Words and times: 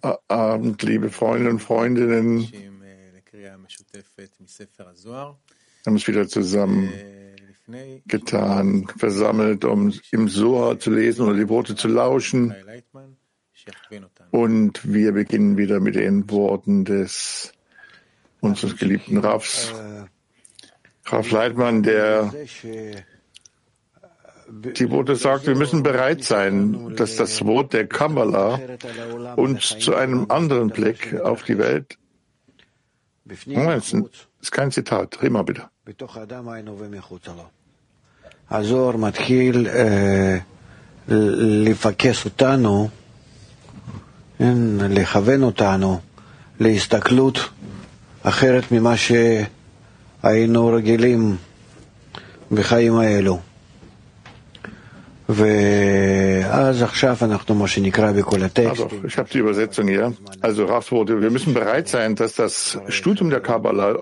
Guten 0.00 0.20
Abend, 0.28 0.82
liebe 0.84 1.10
Freunde 1.10 1.50
und 1.50 1.58
Freundinnen. 1.58 2.48
Wir 3.32 3.50
haben 3.50 3.64
uns 5.94 6.06
wieder 6.06 6.28
zusammen 6.28 6.92
getan, 8.06 8.86
versammelt, 8.96 9.64
um 9.64 9.92
im 10.12 10.28
Soa 10.28 10.78
zu 10.78 10.92
lesen 10.92 11.26
oder 11.26 11.36
die 11.36 11.48
Worte 11.48 11.74
zu 11.74 11.88
lauschen. 11.88 12.54
Und 14.30 14.80
wir 14.84 15.10
beginnen 15.10 15.58
wieder 15.58 15.80
mit 15.80 15.96
den 15.96 16.30
Worten 16.30 16.84
des 16.84 17.52
unseres 18.38 18.76
geliebten 18.76 19.18
Raffs, 19.18 19.74
Raff 21.06 21.32
Leitmann, 21.32 21.82
der 21.82 22.32
die 24.49 24.89
Worte 24.91 25.15
sagt, 25.15 25.47
wir 25.47 25.55
müssen 25.55 25.83
bereit 25.83 26.23
sein, 26.23 26.95
dass 26.95 27.15
das 27.15 27.45
Wort 27.45 27.73
der 27.73 27.87
Kabbalah 27.87 28.59
uns 29.35 29.77
zu 29.79 29.95
einem 29.95 30.25
anderen 30.29 30.69
Blick 30.69 31.19
auf 31.21 31.43
die 31.43 31.57
Welt. 31.57 31.97
Moment, 33.45 33.93
das 33.93 34.27
ist 34.41 34.51
kein 34.51 34.71
Zitat. 34.71 35.21
Rima 35.21 35.43
bitte. 35.43 35.69
הזוהר 38.51 38.97
מתחיל 38.97 39.67
לפקס 41.07 42.25
אותנו, 42.25 42.89
לכוון 44.89 45.43
אותנו 45.43 45.99
להסתכלות 46.59 47.49
אחרת 48.23 48.71
ממה 48.71 48.93
שהיינו 50.23 50.67
רגילים 50.67 51.35
בחיים 52.51 52.95
האלו. 52.95 53.39
Also, 58.70 58.88
ich 59.06 59.18
habe 59.18 59.28
die 59.28 59.38
Übersetzung 59.38 59.86
hier. 59.86 60.14
Also 60.40 60.64
Raff 60.64 60.90
wurde, 60.90 61.20
wir 61.20 61.30
müssen 61.30 61.52
bereit 61.52 61.86
sein, 61.86 62.14
dass 62.14 62.34
das 62.34 62.78
Studium 62.88 63.28
der 63.28 63.40
Kabbalah 63.40 63.98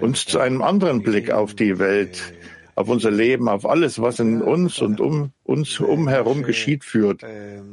uns 0.00 0.24
zu 0.24 0.38
einem 0.38 0.62
anderen 0.62 1.02
Blick 1.02 1.32
auf 1.32 1.54
die 1.54 1.80
Welt 1.80 2.32
auf 2.78 2.88
unser 2.88 3.10
Leben, 3.10 3.48
auf 3.48 3.68
alles, 3.68 4.00
was 4.00 4.20
in 4.20 4.40
uns 4.40 4.80
und 4.80 5.00
um 5.00 5.32
uns 5.42 5.80
umherum 5.80 6.44
geschieht, 6.44 6.84
führt, 6.84 7.22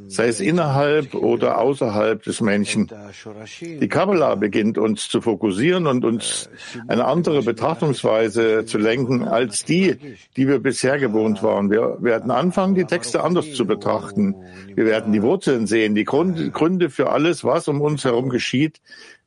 sei 0.08 0.26
es 0.26 0.40
innerhalb 0.40 1.14
oder 1.14 1.58
außerhalb 1.58 2.22
des 2.24 2.40
Menschen. 2.40 2.90
Die 3.62 3.86
Kabbalah 3.86 4.34
beginnt 4.34 4.78
uns 4.78 5.08
zu 5.08 5.20
fokussieren 5.20 5.86
und 5.86 6.04
uns 6.04 6.50
eine 6.88 7.04
andere 7.04 7.42
Betrachtungsweise 7.42 8.64
zu 8.64 8.78
lenken 8.78 9.22
als 9.22 9.64
die, 9.64 9.96
die 10.36 10.48
wir 10.48 10.58
bisher 10.58 10.98
gewohnt 10.98 11.40
waren. 11.42 11.70
Wir 11.70 11.98
werden 12.00 12.32
anfangen, 12.32 12.74
die 12.74 12.84
Texte 12.84 13.22
anders 13.22 13.52
zu 13.52 13.64
betrachten. 13.64 14.34
Wir 14.74 14.86
werden 14.86 15.12
die 15.12 15.22
Wurzeln 15.22 15.68
sehen, 15.68 15.94
die 15.94 16.04
Gründe 16.04 16.90
für 16.90 17.10
alles, 17.10 17.44
was 17.44 17.68
um 17.68 17.80
uns 17.80 18.04
herum 18.04 18.28
geschieht, 18.28 18.80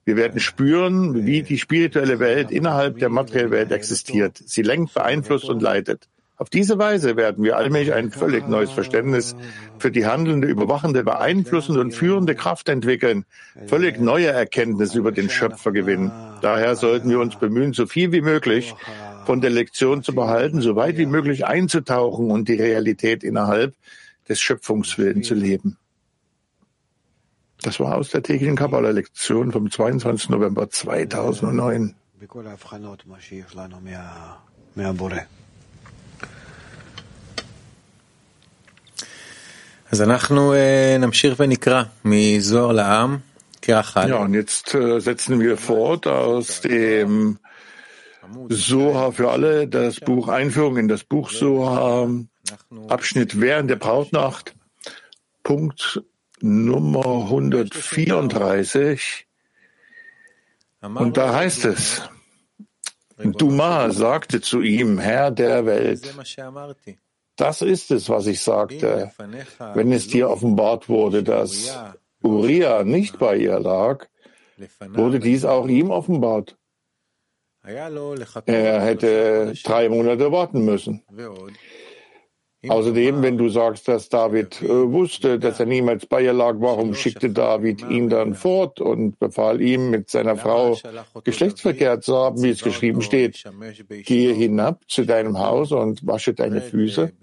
wir 0.09 0.15
werden 0.15 0.39
spüren, 0.39 1.27
wie 1.27 1.43
die 1.43 1.59
spirituelle 1.59 2.17
Welt 2.17 2.49
innerhalb 2.49 2.97
der 2.97 3.09
materiellen 3.09 3.51
Welt 3.51 3.71
existiert. 3.71 4.41
Sie 4.43 4.63
lenkt, 4.63 4.95
beeinflusst 4.95 5.47
und 5.47 5.61
leitet. 5.61 6.07
Auf 6.35 6.49
diese 6.49 6.79
Weise 6.79 7.15
werden 7.15 7.43
wir 7.43 7.57
allmählich 7.57 7.93
ein 7.93 8.09
völlig 8.09 8.47
neues 8.47 8.71
Verständnis 8.71 9.35
für 9.77 9.91
die 9.91 10.07
handelnde, 10.07 10.47
überwachende, 10.47 11.03
beeinflussende 11.03 11.79
und 11.79 11.91
führende 11.91 12.33
Kraft 12.33 12.69
entwickeln, 12.69 13.25
völlig 13.67 13.99
neue 13.99 14.29
Erkenntnisse 14.29 14.97
über 14.97 15.11
den 15.11 15.29
Schöpfer 15.29 15.71
gewinnen. 15.71 16.11
Daher 16.41 16.75
sollten 16.75 17.11
wir 17.11 17.19
uns 17.19 17.35
bemühen, 17.35 17.73
so 17.73 17.85
viel 17.85 18.11
wie 18.11 18.21
möglich 18.21 18.73
von 19.27 19.41
der 19.41 19.51
Lektion 19.51 20.01
zu 20.01 20.15
behalten, 20.15 20.59
so 20.59 20.75
weit 20.75 20.97
wie 20.97 21.05
möglich 21.05 21.45
einzutauchen 21.45 22.31
und 22.31 22.49
die 22.49 22.55
Realität 22.55 23.23
innerhalb 23.23 23.75
des 24.27 24.41
Schöpfungswillens 24.41 25.27
zu 25.27 25.35
leben. 25.35 25.77
Das 27.61 27.79
war 27.79 27.95
aus 27.95 28.09
der 28.09 28.23
täglichen 28.23 28.55
Kabbalah-Lektion 28.55 29.51
vom 29.51 29.69
22. 29.69 30.29
November 30.29 30.69
2009. 30.69 31.95
Ja, 44.09 44.17
und 44.19 44.33
jetzt 44.33 44.73
äh, 44.75 44.99
setzen 44.99 45.39
wir 45.39 45.57
fort 45.57 46.07
aus 46.07 46.61
dem 46.61 47.39
Soha 48.49 49.11
für 49.11 49.31
alle, 49.31 49.67
das 49.67 49.99
Buch 49.99 50.27
Einführung 50.27 50.77
in 50.77 50.87
das 50.87 51.03
Buch 51.03 51.31
Soha, 51.31 52.07
Abschnitt 52.87 53.41
während 53.41 53.69
der 53.69 53.75
Brautnacht, 53.77 54.55
Punkt 55.43 56.03
Nummer 56.41 57.25
134. 57.25 59.27
Und 60.81 61.17
da 61.17 61.33
heißt 61.33 61.65
es, 61.65 62.01
Duma 63.17 63.91
sagte 63.91 64.41
zu 64.41 64.61
ihm, 64.61 64.97
Herr 64.97 65.31
der 65.31 65.65
Welt, 65.65 66.15
das 67.35 67.61
ist 67.61 67.91
es, 67.91 68.09
was 68.09 68.27
ich 68.27 68.41
sagte, 68.41 69.11
wenn 69.73 69.91
es 69.91 70.07
dir 70.07 70.29
offenbart 70.29 70.89
wurde, 70.89 71.23
dass 71.23 71.77
Uriah 72.21 72.83
nicht 72.83 73.19
bei 73.19 73.37
ihr 73.37 73.59
lag, 73.59 74.05
wurde 74.79 75.19
dies 75.19 75.45
auch 75.45 75.67
ihm 75.67 75.89
offenbart. 75.89 76.57
Er 77.63 78.81
hätte 78.81 79.53
drei 79.63 79.89
Monate 79.89 80.31
warten 80.31 80.63
müssen. 80.63 81.03
Außerdem, 82.67 83.21
wenn 83.21 83.37
du 83.37 83.47
sagst, 83.47 83.87
dass 83.87 84.09
David 84.09 84.61
äh, 84.61 84.67
wusste, 84.67 85.39
dass 85.39 85.61
er 85.61 85.65
niemals 85.65 86.05
bei 86.05 86.23
ihr 86.23 86.33
lag, 86.33 86.55
warum 86.59 86.93
schickte 86.93 87.29
David 87.29 87.89
ihn 87.89 88.09
dann 88.09 88.35
fort 88.35 88.81
und 88.81 89.17
befahl 89.17 89.61
ihm, 89.61 89.89
mit 89.91 90.09
seiner 90.09 90.35
Frau 90.35 90.77
Geschlechtsverkehr 91.23 92.01
zu 92.01 92.17
haben, 92.17 92.43
wie 92.43 92.49
es 92.49 92.61
geschrieben 92.61 93.01
steht? 93.01 93.45
Gehe 94.03 94.33
hinab 94.33 94.81
zu 94.89 95.05
deinem 95.05 95.39
Haus 95.39 95.71
und 95.71 96.05
wasche 96.05 96.33
deine 96.33 96.59
Füße. 96.59 97.13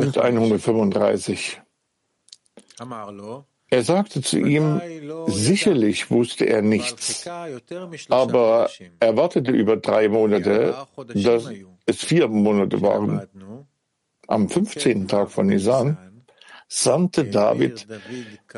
Punkt 0.00 0.18
135. 0.18 1.60
Er 3.72 3.84
sagte 3.84 4.20
zu 4.20 4.38
ihm, 4.38 4.80
sicherlich 5.28 6.10
wusste 6.10 6.44
er 6.46 6.60
nichts, 6.60 7.28
aber 8.08 8.68
er 8.98 9.16
wartete 9.16 9.52
über 9.52 9.76
drei 9.76 10.08
Monate, 10.08 10.74
dass 11.14 11.48
es 11.86 12.04
vier 12.04 12.26
Monate 12.26 12.82
waren. 12.82 13.28
Am 14.26 14.48
15. 14.48 15.06
Tag 15.06 15.30
von 15.30 15.46
Nisan 15.46 15.96
sandte 16.66 17.24
David 17.24 17.86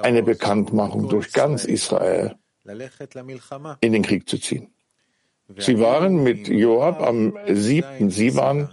eine 0.00 0.22
Bekanntmachung 0.22 1.08
durch 1.08 1.32
ganz 1.32 1.64
Israel, 1.64 2.36
in 3.80 3.92
den 3.92 4.02
Krieg 4.02 4.28
zu 4.28 4.38
ziehen. 4.38 4.72
Sie 5.58 5.78
waren 5.78 6.22
mit 6.22 6.48
Joab 6.48 7.02
am 7.02 7.36
siebten 7.48 8.10
Sivan 8.10 8.70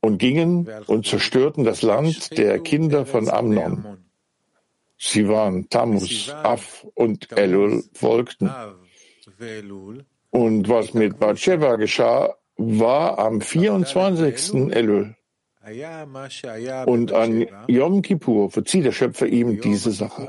und 0.00 0.18
gingen 0.18 0.68
und 0.86 1.06
zerstörten 1.06 1.64
das 1.64 1.82
Land 1.82 2.36
der 2.38 2.58
Kinder 2.60 3.04
von 3.04 3.28
Amnon. 3.28 4.03
Sie 4.98 5.28
waren 5.28 5.68
Tammuz, 5.68 6.30
Af 6.30 6.86
und 6.94 7.30
Elul 7.36 7.84
folgten. 7.92 8.50
Und 10.30 10.68
was 10.68 10.94
mit 10.94 11.18
Bathsheba 11.18 11.76
geschah, 11.76 12.34
war 12.56 13.18
am 13.18 13.40
24. 13.40 14.72
Elul. 14.72 15.14
Und 16.86 17.12
an 17.12 17.46
Yom 17.68 18.02
Kippur 18.02 18.50
verzieh 18.50 18.82
der 18.82 18.92
Schöpfer 18.92 19.26
ihm 19.26 19.60
diese 19.60 19.92
Sache. 19.92 20.28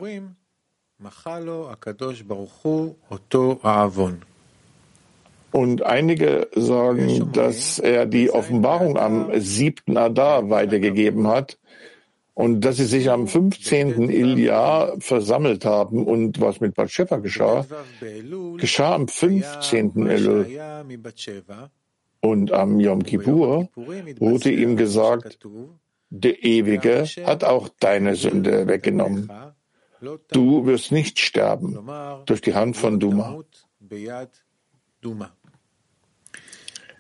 Und 5.51 5.83
einige 5.83 6.47
sagen, 6.55 7.31
dass 7.33 7.79
er 7.79 8.05
die 8.05 8.31
Offenbarung 8.31 8.97
am 8.97 9.39
siebten 9.39 9.97
Adar 9.97 10.49
weitergegeben 10.49 11.27
hat, 11.27 11.57
und 12.35 12.61
dass 12.61 12.75
sie 12.75 12.85
sich 12.85 13.09
am 13.09 13.27
15. 13.27 14.09
Ilja 14.09 14.93
versammelt 14.99 15.65
haben 15.65 16.05
und 16.05 16.41
was 16.41 16.59
mit 16.59 16.75
Batsheva 16.75 17.17
geschah, 17.17 17.65
geschah 18.57 18.93
am 18.93 19.07
15. 19.07 20.07
Elul. 20.07 20.45
Und 22.19 22.51
am 22.51 22.79
Yom 22.79 23.03
Kippur 23.03 23.69
wurde 23.75 24.51
ihm 24.51 24.75
gesagt, 24.75 25.39
der 26.09 26.43
Ewige 26.43 27.05
hat 27.23 27.43
auch 27.45 27.69
deine 27.79 28.15
Sünde 28.15 28.67
weggenommen. 28.67 29.31
Du 30.31 30.65
wirst 30.65 30.91
nicht 30.91 31.19
sterben 31.19 31.79
durch 32.25 32.41
die 32.41 32.53
Hand 32.53 32.75
von 32.75 32.99
Duma. 32.99 33.39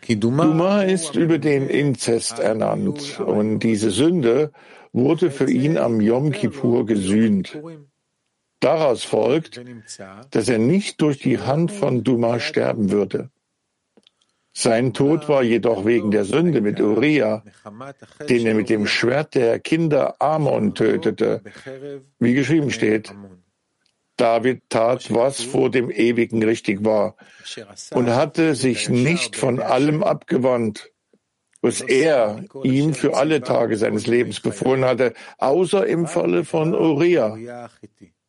Duma 0.07 0.83
ist 0.83 1.15
über 1.15 1.39
den 1.39 1.67
Inzest 1.67 2.39
ernannt 2.39 3.19
und 3.19 3.59
diese 3.59 3.89
Sünde 3.91 4.51
wurde 4.95 5.29
für 5.29 5.51
ihn 5.51 5.77
am 5.77 5.99
Yom 5.99 6.31
Kippur 6.31 6.85
gesühnt. 6.85 7.59
Daraus 8.61 9.03
folgt, 9.03 9.61
dass 10.31 10.47
er 10.47 10.57
nicht 10.57 11.01
durch 11.01 11.19
die 11.19 11.39
Hand 11.39 11.71
von 11.71 12.03
Duma 12.03 12.39
sterben 12.39 12.91
würde. 12.91 13.29
Sein 14.53 14.93
Tod 14.93 15.27
war 15.27 15.43
jedoch 15.43 15.85
wegen 15.85 16.11
der 16.11 16.23
Sünde 16.23 16.61
mit 16.61 16.79
Uriah, 16.79 17.43
den 18.29 18.47
er 18.47 18.53
mit 18.53 18.69
dem 18.69 18.87
Schwert 18.87 19.35
der 19.35 19.59
Kinder 19.59 20.15
Amon 20.19 20.73
tötete, 20.73 21.41
wie 22.19 22.33
geschrieben 22.33 22.71
steht. 22.71 23.13
David 24.15 24.69
tat, 24.69 25.13
was 25.13 25.43
vor 25.43 25.69
dem 25.69 25.91
Ewigen 25.91 26.41
richtig 26.41 26.85
war 26.85 27.17
und 27.91 28.09
hatte 28.09 28.55
sich 28.55 28.87
nicht 28.87 29.35
von 29.35 29.59
allem 29.59 30.03
abgewandt, 30.03 30.94
was 31.64 31.80
er 31.82 32.42
ihm 32.62 32.94
für 32.94 33.16
alle 33.16 33.42
Tage 33.42 33.76
seines 33.76 34.06
Lebens 34.06 34.40
befohlen 34.40 34.84
hatte, 34.84 35.12
außer 35.38 35.86
im 35.86 36.06
Falle 36.06 36.44
von 36.44 36.74
Uriah, 36.74 37.36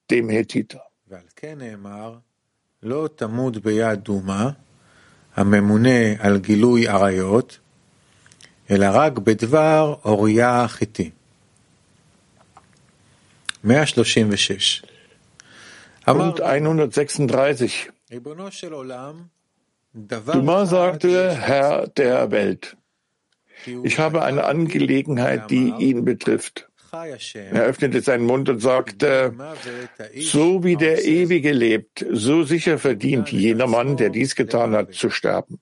dem 0.09 0.29
Hethiter. 0.29 0.81
הממונה 5.35 6.13
על 6.19 6.39
גילוי 6.39 6.87
עריות, 6.87 7.59
אלא 8.71 8.87
רק 8.93 9.17
בדבר 9.17 9.95
אוריה 10.05 10.63
החיתי. 10.63 11.11
136 13.63 14.83
Punkt 16.05 16.41
136. 16.41 17.89
Dumar 20.33 20.65
sagte, 20.65 21.31
Herr 21.35 21.87
der 21.87 22.31
Welt, 22.31 22.75
ich 23.82 23.98
habe 23.98 24.22
eine 24.22 24.44
Angelegenheit, 24.44 25.50
die 25.50 25.72
ihn 25.78 26.04
betrifft. 26.04 26.68
Er 26.92 27.64
öffnete 27.64 28.00
seinen 28.00 28.24
Mund 28.24 28.48
und 28.48 28.60
sagte, 28.60 29.34
so 30.18 30.64
wie 30.64 30.76
der 30.76 31.04
Ewige 31.04 31.52
lebt, 31.52 32.06
so 32.10 32.44
sicher 32.44 32.78
verdient 32.78 33.30
jener 33.30 33.66
Mann, 33.66 33.96
der 33.96 34.10
dies 34.10 34.34
getan 34.34 34.74
hat, 34.74 34.94
zu 34.94 35.10
sterben. 35.10 35.60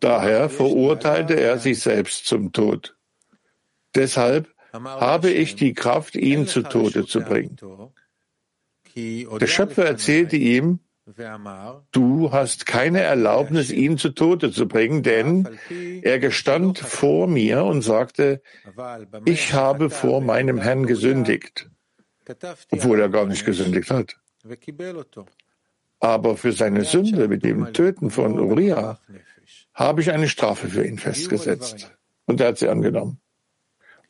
Daher 0.00 0.48
verurteilte 0.48 1.34
er 1.34 1.58
sich 1.58 1.80
selbst 1.80 2.26
zum 2.26 2.52
Tod. 2.52 2.96
Deshalb 3.94 4.48
habe 4.72 5.30
ich 5.30 5.56
die 5.56 5.74
Kraft, 5.74 6.16
ihn 6.16 6.46
zu 6.46 6.62
Tode 6.62 7.06
zu 7.06 7.20
bringen. 7.20 7.56
Der 8.94 9.46
Schöpfer 9.46 9.84
erzählte 9.84 10.36
ihm, 10.36 10.80
du 11.92 12.32
hast 12.32 12.66
keine 12.66 13.00
Erlaubnis, 13.00 13.70
ihn 13.70 13.96
zu 13.96 14.10
Tode 14.10 14.50
zu 14.50 14.66
bringen, 14.66 15.02
denn 15.04 15.48
er 16.02 16.18
gestand 16.18 16.78
vor 16.80 17.28
mir 17.28 17.64
und 17.64 17.82
sagte, 17.82 18.42
ich 19.24 19.54
habe 19.54 19.88
vor 19.90 20.20
meinem 20.20 20.58
Herrn 20.58 20.86
gesündigt, 20.86 21.70
obwohl 22.70 23.00
er 23.00 23.08
gar 23.08 23.26
nicht 23.26 23.46
gesündigt 23.46 23.90
hat. 23.90 24.16
Aber 26.00 26.36
für 26.36 26.52
seine 26.52 26.84
Sünde 26.84 27.28
mit 27.28 27.44
dem 27.44 27.72
Töten 27.72 28.10
von 28.10 28.38
Uriah 28.40 28.98
habe 29.74 30.00
ich 30.00 30.10
eine 30.10 30.28
Strafe 30.28 30.68
für 30.68 30.84
ihn 30.84 30.98
festgesetzt. 30.98 31.92
Und 32.26 32.40
er 32.40 32.48
hat 32.48 32.58
sie 32.58 32.68
angenommen. 32.68 33.20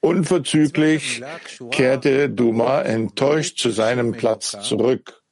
Unverzüglich 0.01 1.23
kehrte 1.71 2.31
Duma 2.31 2.83
enttäuscht 2.83 3.59
zu 3.59 3.71
seinem 3.71 4.13
Platz 4.13 4.57
zurück. 4.63 5.23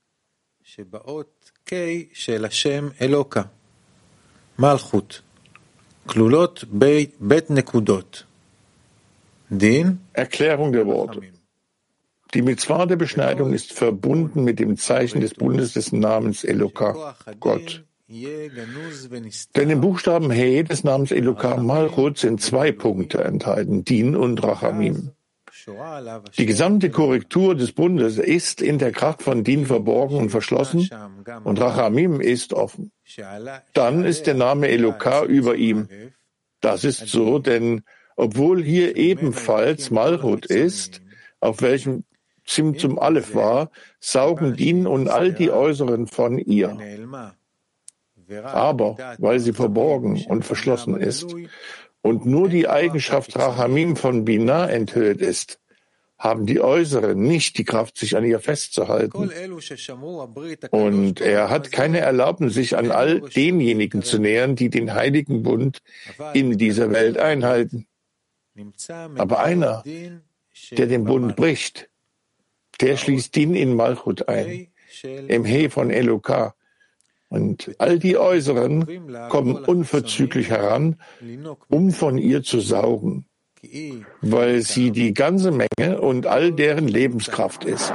Erklärung 10.15 10.73
der 10.73 10.87
Worte. 10.87 11.21
Die 12.33 12.43
Mitzvah 12.43 12.87
der 12.87 12.97
Beschneidung 12.97 13.53
ist 13.53 13.73
verbunden 13.73 14.43
mit 14.43 14.59
dem 14.59 14.77
Zeichen 14.77 15.21
des 15.21 15.35
Bundes 15.35 15.75
des 15.75 15.93
Namens 15.93 16.45
Eloka, 16.45 17.15
Gott. 17.39 17.85
Denn 18.09 19.71
im 19.71 19.81
Buchstaben 19.81 20.31
He 20.31 20.63
des 20.63 20.83
Namens 20.83 21.13
Elokam 21.13 21.67
Malchut 21.67 22.19
sind 22.19 22.41
zwei 22.41 22.73
Punkte 22.73 23.23
enthalten, 23.23 23.85
Din 23.85 24.17
und 24.17 24.43
Rachamim. 24.43 25.13
Die 26.37 26.47
gesamte 26.47 26.91
Korrektur 26.91 27.55
des 27.55 27.73
Bundes 27.73 28.19
ist 28.19 28.61
in 28.61 28.79
der 28.79 28.93
Kraft 28.93 29.23
von 29.23 29.45
Din 29.45 29.67
verborgen 29.67 30.19
und 30.19 30.31
verschlossen 30.31 30.91
und 31.45 31.61
Rachamim 31.61 32.21
ist 32.21 32.53
offen. 32.53 32.93
Dann 33.73 34.05
ist 34.05 34.27
der 34.27 34.35
Name 34.35 34.69
Elokar 34.69 35.25
über 35.25 35.57
ihm. 35.57 35.89
Das 36.61 36.85
ist 36.85 37.09
so, 37.09 37.39
denn 37.39 37.83
obwohl 38.17 38.63
hier 38.63 38.97
ebenfalls 38.97 39.91
Malchut 39.91 40.47
ist, 40.47 41.03
auf 41.41 41.63
welchem 41.63 42.05
Zimtzum 42.45 42.99
Aleph 42.99 43.35
war, 43.35 43.71
saugen 44.01 44.57
Din 44.57 44.87
und 44.87 45.09
all 45.09 45.33
die 45.33 45.51
Äußeren 45.51 46.07
von 46.07 46.39
ihr. 46.39 46.79
Aber 48.45 48.97
weil 49.19 49.41
sie 49.41 49.53
verborgen 49.53 50.25
und 50.29 50.45
verschlossen 50.45 50.97
ist 50.97 51.35
und 52.05 52.27
nur 52.27 52.51
die 52.51 52.69
Eigenschaft 52.69 53.35
Rachamim 53.35 53.97
von 53.97 54.27
Bina 54.27 54.69
enthüllt 54.69 55.23
ist, 55.23 55.59
haben 56.19 56.45
die 56.45 56.61
Äußeren 56.61 57.19
nicht 57.19 57.57
die 57.57 57.65
Kraft, 57.65 57.97
sich 57.97 58.15
an 58.15 58.27
ihr 58.27 58.41
festzuhalten. 58.41 59.31
Und 60.71 61.21
er 61.23 61.49
hat 61.49 61.73
keine 61.73 62.01
Erlaubnis, 62.01 62.53
sich 62.53 62.77
an 62.77 62.91
all 62.91 63.23
denjenigen 63.23 64.03
zu 64.03 64.19
nähern, 64.19 64.55
die 64.55 64.69
den 64.69 64.93
heiligen 64.93 65.43
Bund 65.43 65.81
in 66.35 66.59
dieser 66.59 66.91
Welt 66.91 67.17
einhalten. 67.17 67.87
Aber 69.17 69.43
einer, 69.43 69.83
der 70.73 70.87
den 70.87 71.05
Bund 71.05 71.37
bricht, 71.37 71.89
der 72.83 72.99
schließt 72.99 73.35
ihn 73.39 73.55
in 73.55 73.75
Malchut 73.75 74.29
ein, 74.29 74.69
im 75.03 75.47
He 75.47 75.71
von 75.71 75.91
Elokar, 75.91 76.55
und 77.35 77.75
all 77.79 77.99
die 77.99 78.17
Äußeren 78.17 78.87
kommen 79.29 79.57
unverzüglich 79.57 80.51
heran, 80.51 81.01
um 81.69 81.91
von 81.91 82.17
ihr 82.17 82.45
zu 82.45 82.61
saugen, 82.61 83.27
weil 84.21 84.63
sie 84.63 84.93
die 84.93 85.13
ganze 85.15 85.51
Menge 85.51 86.01
und 86.01 86.27
all 86.27 86.53
deren 86.53 86.87
Lebenskraft 86.87 87.65
ist. 87.65 87.93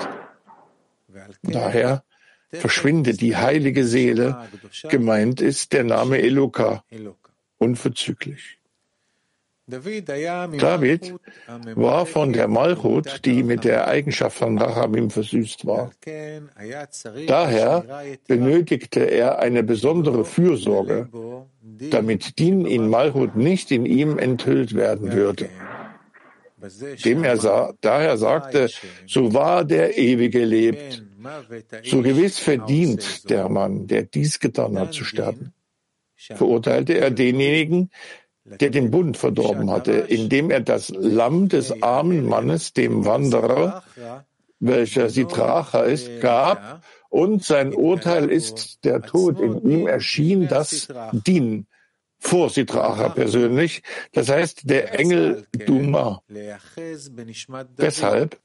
Daher 1.41 2.03
verschwindet 2.51 3.21
die 3.21 3.37
heilige 3.37 3.85
Seele, 3.85 4.49
gemeint 4.89 5.39
ist 5.39 5.71
der 5.71 5.85
Name 5.85 6.21
Eloka, 6.21 6.83
unverzüglich. 7.59 8.58
David 9.69 11.13
war 11.75 12.05
von 12.05 12.33
der 12.33 12.47
Malchut, 12.47 13.25
die 13.25 13.43
mit 13.43 13.63
der 13.63 13.87
Eigenschaft 13.87 14.37
von 14.37 14.57
Rachamim 14.57 15.09
versüßt 15.09 15.65
war. 15.65 15.91
Daher 17.27 17.85
benötigte 18.27 19.01
er 19.01 19.39
eine 19.39 19.63
besondere 19.63 20.25
Fürsorge, 20.25 21.09
damit 21.91 22.39
Din 22.39 22.65
in 22.65 22.89
Malchut 22.89 23.35
nicht 23.35 23.71
in 23.71 23.85
ihm 23.85 24.17
enthüllt 24.17 24.75
werden 24.75 25.11
würde. 25.11 25.49
Dem 27.05 27.23
er 27.23 27.37
sah, 27.37 27.73
daher 27.79 28.17
sagte, 28.17 28.69
so 29.07 29.33
wahr 29.33 29.63
der 29.63 29.97
Ewige 29.97 30.43
lebt, 30.43 31.03
so 31.83 32.01
gewiss 32.01 32.39
verdient 32.39 33.29
der 33.29 33.47
Mann, 33.49 33.87
der 33.87 34.03
dies 34.03 34.39
getan 34.39 34.77
hat, 34.77 34.93
zu 34.93 35.05
sterben. 35.05 35.53
Verurteilte 36.15 36.97
er 36.97 37.11
denjenigen, 37.11 37.91
der 38.59 38.69
den 38.69 38.91
Bund 38.91 39.17
verdorben 39.17 39.69
hatte, 39.69 39.91
indem 39.91 40.51
er 40.51 40.61
das 40.61 40.89
Lamm 40.89 41.49
des 41.49 41.81
armen 41.83 42.25
Mannes 42.25 42.73
dem 42.73 43.05
Wanderer, 43.05 43.83
welcher 44.59 45.09
Sitracha 45.09 45.81
ist, 45.83 46.21
gab, 46.21 46.83
und 47.09 47.43
sein 47.43 47.73
Urteil 47.73 48.29
ist 48.29 48.83
der 48.83 49.01
Tod. 49.01 49.39
In 49.39 49.61
ihm 49.67 49.87
erschien 49.87 50.47
das 50.47 50.87
Din 51.11 51.65
vor 52.19 52.49
Sitracha 52.49 53.09
persönlich, 53.09 53.81
das 54.13 54.29
heißt 54.29 54.69
der 54.69 54.99
Engel 54.99 55.45
Duma. 55.65 56.21
Deshalb 57.77 58.39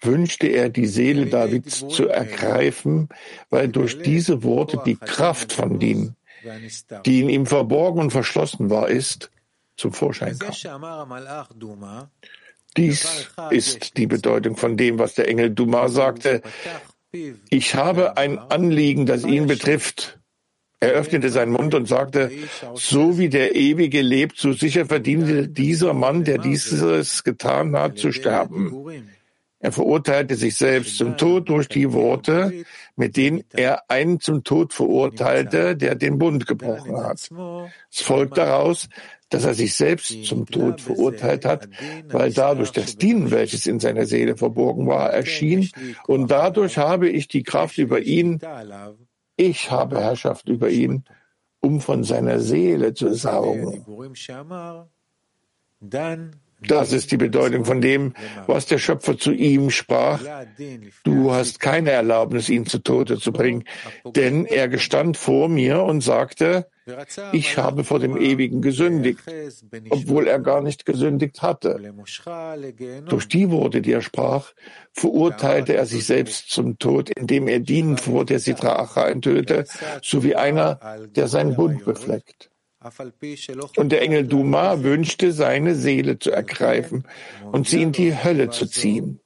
wünschte 0.00 0.46
er, 0.46 0.68
die 0.68 0.86
Seele 0.86 1.26
Davids 1.26 1.88
zu 1.88 2.06
ergreifen, 2.06 3.08
weil 3.50 3.68
durch 3.68 4.00
diese 4.02 4.44
Worte 4.44 4.80
die 4.84 4.96
Kraft 4.96 5.52
von 5.52 5.78
Din 5.78 6.14
die 7.06 7.20
in 7.20 7.28
ihm 7.28 7.46
verborgen 7.46 8.00
und 8.00 8.10
verschlossen 8.10 8.70
war, 8.70 8.88
ist, 8.88 9.30
zum 9.76 9.92
Vorschein 9.92 10.38
kam. 10.38 10.54
Dies 12.76 13.28
ist 13.50 13.96
die 13.96 14.06
Bedeutung 14.06 14.56
von 14.56 14.76
dem, 14.76 14.98
was 14.98 15.14
der 15.14 15.28
Engel 15.28 15.50
Duma 15.50 15.88
sagte. 15.88 16.42
Ich 17.50 17.74
habe 17.74 18.16
ein 18.16 18.38
Anliegen, 18.38 19.06
das 19.06 19.24
ihn 19.24 19.46
betrifft. 19.46 20.18
Er 20.80 20.90
öffnete 20.90 21.30
seinen 21.30 21.52
Mund 21.52 21.74
und 21.74 21.88
sagte, 21.88 22.30
so 22.74 23.18
wie 23.18 23.28
der 23.28 23.56
Ewige 23.56 24.00
lebt, 24.00 24.38
so 24.38 24.52
sicher 24.52 24.86
verdiente 24.86 25.48
dieser 25.48 25.92
Mann, 25.92 26.22
der 26.22 26.38
dieses 26.38 27.24
getan 27.24 27.76
hat, 27.76 27.98
zu 27.98 28.12
sterben. 28.12 28.72
Er 29.60 29.72
verurteilte 29.72 30.36
sich 30.36 30.56
selbst 30.56 30.96
zum 30.96 31.16
Tod 31.16 31.48
durch 31.48 31.68
die 31.68 31.92
Worte, 31.92 32.64
mit 32.94 33.16
denen 33.16 33.42
er 33.52 33.90
einen 33.90 34.20
zum 34.20 34.44
Tod 34.44 34.72
verurteilte, 34.72 35.76
der 35.76 35.96
den 35.96 36.18
Bund 36.18 36.46
gebrochen 36.46 36.96
hat. 36.96 37.28
Es 37.90 38.00
folgt 38.00 38.38
daraus, 38.38 38.88
dass 39.30 39.44
er 39.44 39.54
sich 39.54 39.74
selbst 39.74 40.24
zum 40.24 40.46
Tod 40.46 40.80
verurteilt 40.80 41.44
hat, 41.44 41.68
weil 42.08 42.32
dadurch 42.32 42.70
das 42.70 42.96
Dienen, 42.96 43.30
welches 43.30 43.66
in 43.66 43.80
seiner 43.80 44.06
Seele 44.06 44.36
verborgen 44.36 44.86
war, 44.86 45.10
erschien, 45.10 45.68
und 46.06 46.30
dadurch 46.30 46.78
habe 46.78 47.08
ich 47.08 47.26
die 47.28 47.42
Kraft 47.42 47.78
über 47.78 48.00
ihn, 48.00 48.40
ich 49.36 49.70
habe 49.70 50.00
Herrschaft 50.00 50.48
über 50.48 50.70
ihn, 50.70 51.04
um 51.60 51.80
von 51.80 52.04
seiner 52.04 52.38
Seele 52.38 52.94
zu 52.94 53.12
saugen. 53.14 53.84
Das 56.66 56.92
ist 56.92 57.12
die 57.12 57.16
Bedeutung 57.16 57.64
von 57.64 57.80
dem, 57.80 58.14
was 58.46 58.66
der 58.66 58.78
Schöpfer 58.78 59.16
zu 59.16 59.32
ihm 59.32 59.70
sprach. 59.70 60.20
Du 61.04 61.32
hast 61.32 61.60
keine 61.60 61.90
Erlaubnis, 61.90 62.48
ihn 62.48 62.66
zu 62.66 62.78
Tode 62.78 63.18
zu 63.18 63.32
bringen, 63.32 63.64
denn 64.04 64.44
er 64.44 64.68
gestand 64.68 65.16
vor 65.16 65.48
mir 65.48 65.82
und 65.82 66.00
sagte, 66.00 66.66
ich 67.32 67.58
habe 67.58 67.84
vor 67.84 67.98
dem 67.98 68.16
Ewigen 68.16 68.62
gesündigt, 68.62 69.20
obwohl 69.90 70.26
er 70.26 70.40
gar 70.40 70.62
nicht 70.62 70.86
gesündigt 70.86 71.42
hatte. 71.42 71.94
Durch 73.08 73.28
die 73.28 73.50
Worte, 73.50 73.82
die 73.82 73.92
er 73.92 74.02
sprach, 74.02 74.52
verurteilte 74.92 75.74
er 75.74 75.86
sich 75.86 76.06
selbst 76.06 76.50
zum 76.50 76.78
Tod, 76.78 77.10
indem 77.10 77.46
er 77.46 77.60
dienen 77.60 77.98
vor 77.98 78.24
der 78.24 78.38
Sitra 78.38 78.76
Acha 78.76 79.08
enthüllte, 79.08 79.66
so 80.02 80.24
wie 80.24 80.34
einer, 80.34 80.80
der 81.14 81.28
seinen 81.28 81.54
Bund 81.54 81.84
befleckt. 81.84 82.50
Und 83.76 83.90
der 83.90 84.02
Engel 84.02 84.26
Duma 84.26 84.82
wünschte, 84.82 85.32
seine 85.32 85.74
Seele 85.74 86.18
zu 86.18 86.30
ergreifen 86.30 87.06
und 87.50 87.68
sie 87.68 87.82
in 87.82 87.92
die 87.92 88.14
Hölle 88.14 88.50
zu 88.50 88.66
ziehen. 88.66 89.20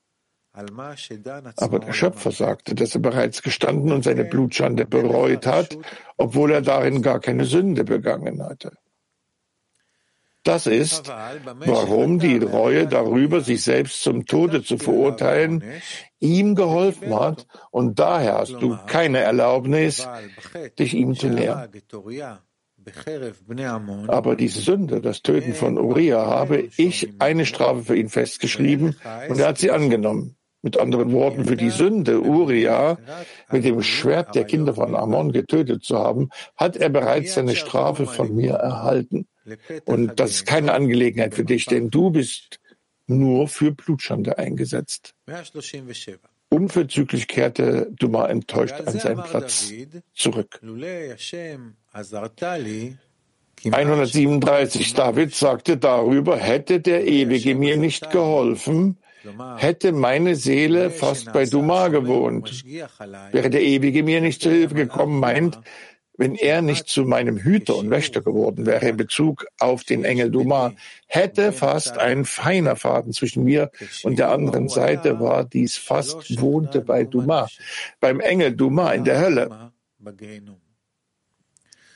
Aber 0.54 1.78
der 1.78 1.92
Schöpfer 1.92 2.30
sagte, 2.30 2.74
dass 2.74 2.94
er 2.94 3.00
bereits 3.00 3.42
gestanden 3.42 3.92
und 3.92 4.04
seine 4.04 4.24
Blutschande 4.24 4.84
bereut 4.86 5.46
hat, 5.46 5.78
obwohl 6.16 6.52
er 6.52 6.62
darin 6.62 7.00
gar 7.02 7.20
keine 7.20 7.46
Sünde 7.46 7.84
begangen 7.84 8.42
hatte. 8.42 8.72
Das 10.44 10.66
ist, 10.66 11.08
warum 11.08 12.18
die 12.18 12.38
Reue 12.38 12.88
darüber, 12.88 13.40
sich 13.42 13.62
selbst 13.62 14.02
zum 14.02 14.26
Tode 14.26 14.64
zu 14.64 14.76
verurteilen, 14.76 15.62
ihm 16.18 16.54
geholfen 16.54 17.14
hat 17.14 17.46
und 17.70 17.98
daher 17.98 18.38
hast 18.38 18.60
du 18.60 18.76
keine 18.86 19.18
Erlaubnis, 19.18 20.06
dich 20.78 20.94
ihm 20.94 21.14
zu 21.14 21.28
nähern. 21.28 21.70
Aber 24.08 24.36
diese 24.36 24.60
Sünde, 24.60 25.00
das 25.00 25.22
Töten 25.22 25.54
von 25.54 25.78
Uriah, 25.78 26.26
habe 26.26 26.68
ich 26.76 27.10
eine 27.18 27.46
Strafe 27.46 27.82
für 27.82 27.96
ihn 27.96 28.08
festgeschrieben 28.08 28.96
und 29.28 29.38
er 29.38 29.48
hat 29.48 29.58
sie 29.58 29.70
angenommen. 29.70 30.36
Mit 30.64 30.78
anderen 30.78 31.10
Worten, 31.10 31.44
für 31.44 31.56
die 31.56 31.70
Sünde, 31.70 32.22
Uriah 32.22 32.96
mit 33.50 33.64
dem 33.64 33.82
Schwert 33.82 34.36
der 34.36 34.44
Kinder 34.44 34.74
von 34.74 34.94
Ammon 34.94 35.32
getötet 35.32 35.82
zu 35.82 35.98
haben, 35.98 36.30
hat 36.56 36.76
er 36.76 36.88
bereits 36.88 37.34
seine 37.34 37.56
Strafe 37.56 38.06
von 38.06 38.34
mir 38.34 38.54
erhalten. 38.54 39.26
Und 39.86 40.20
das 40.20 40.30
ist 40.30 40.46
keine 40.46 40.72
Angelegenheit 40.72 41.34
für 41.34 41.44
dich, 41.44 41.66
denn 41.66 41.90
du 41.90 42.10
bist 42.10 42.60
nur 43.08 43.48
für 43.48 43.72
Blutschande 43.72 44.38
eingesetzt. 44.38 45.14
Unverzüglich 46.48 47.28
kehrte 47.28 47.88
Duma 47.92 48.26
enttäuscht 48.28 48.80
an 48.86 48.98
seinen 48.98 49.22
Platz 49.22 49.72
zurück. 50.12 50.60
137. 53.64 54.94
David 54.94 55.34
sagte 55.34 55.76
darüber, 55.76 56.36
hätte 56.36 56.80
der 56.80 57.06
Ewige 57.06 57.54
mir 57.54 57.76
nicht 57.76 58.10
geholfen, 58.10 58.98
hätte 59.56 59.92
meine 59.92 60.34
Seele 60.34 60.90
fast 60.90 61.32
bei 61.32 61.44
Duma 61.44 61.88
gewohnt. 61.88 62.64
Wäre 63.30 63.50
der 63.50 63.62
Ewige 63.62 64.02
mir 64.02 64.20
nicht 64.20 64.42
zu 64.42 64.50
Hilfe 64.50 64.74
gekommen, 64.74 65.20
meint, 65.20 65.60
wenn 66.16 66.34
er 66.34 66.62
nicht 66.62 66.88
zu 66.88 67.04
meinem 67.04 67.38
Hüter 67.38 67.76
und 67.76 67.90
Wächter 67.90 68.20
geworden 68.20 68.66
wäre 68.66 68.88
in 68.88 68.96
Bezug 68.96 69.46
auf 69.58 69.84
den 69.84 70.04
Engel 70.04 70.30
Duma, 70.30 70.72
hätte 71.06 71.52
fast 71.52 71.98
ein 71.98 72.24
feiner 72.24 72.76
Faden 72.76 73.12
zwischen 73.12 73.44
mir 73.44 73.70
und 74.02 74.18
der 74.18 74.30
anderen 74.30 74.68
Seite 74.68 75.20
war 75.20 75.44
dies 75.44 75.76
fast 75.76 76.40
wohnte 76.40 76.80
bei 76.80 77.04
Duma, 77.04 77.48
beim 78.00 78.20
Engel 78.20 78.54
Duma 78.54 78.92
in 78.92 79.04
der 79.04 79.20
Hölle. 79.20 79.72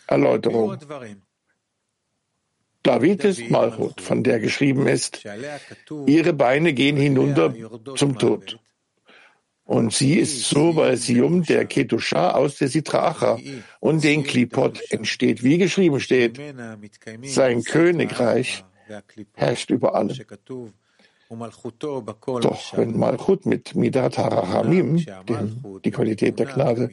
Erläuterung. 0.07 0.77
David 2.83 3.25
ist 3.25 3.51
Malchut, 3.51 4.01
von 4.01 4.23
der 4.23 4.39
geschrieben 4.39 4.87
ist, 4.87 5.25
ihre 6.07 6.33
Beine 6.33 6.73
gehen 6.73 6.97
hinunter 6.97 7.53
zum 7.97 8.17
Tod. 8.19 8.59
Und 9.65 9.93
sie 9.93 10.15
ist 10.21 10.49
so, 10.49 10.77
weil 10.77 10.97
sie 10.97 11.21
um 11.21 11.43
der 11.43 11.65
Ketusha 11.65 12.31
aus 12.31 12.59
der 12.59 12.69
Sitraacha 12.69 13.41
und 13.81 14.05
den 14.05 14.23
Klipot 14.23 14.81
entsteht, 14.91 15.43
wie 15.43 15.59
geschrieben 15.59 15.99
steht, 15.99 16.41
sein 17.25 17.65
Königreich 17.65 18.65
herrscht 19.35 19.71
über 19.71 19.97
allem. 19.97 20.17
Doch 21.28 22.76
wenn 22.76 22.99
Malchut 22.99 23.47
mit 23.47 23.75
Midat 23.75 24.18
Harachamim, 24.18 25.04
die 25.85 25.90
Qualität 25.90 26.38
der 26.38 26.47
Gnade, 26.47 26.90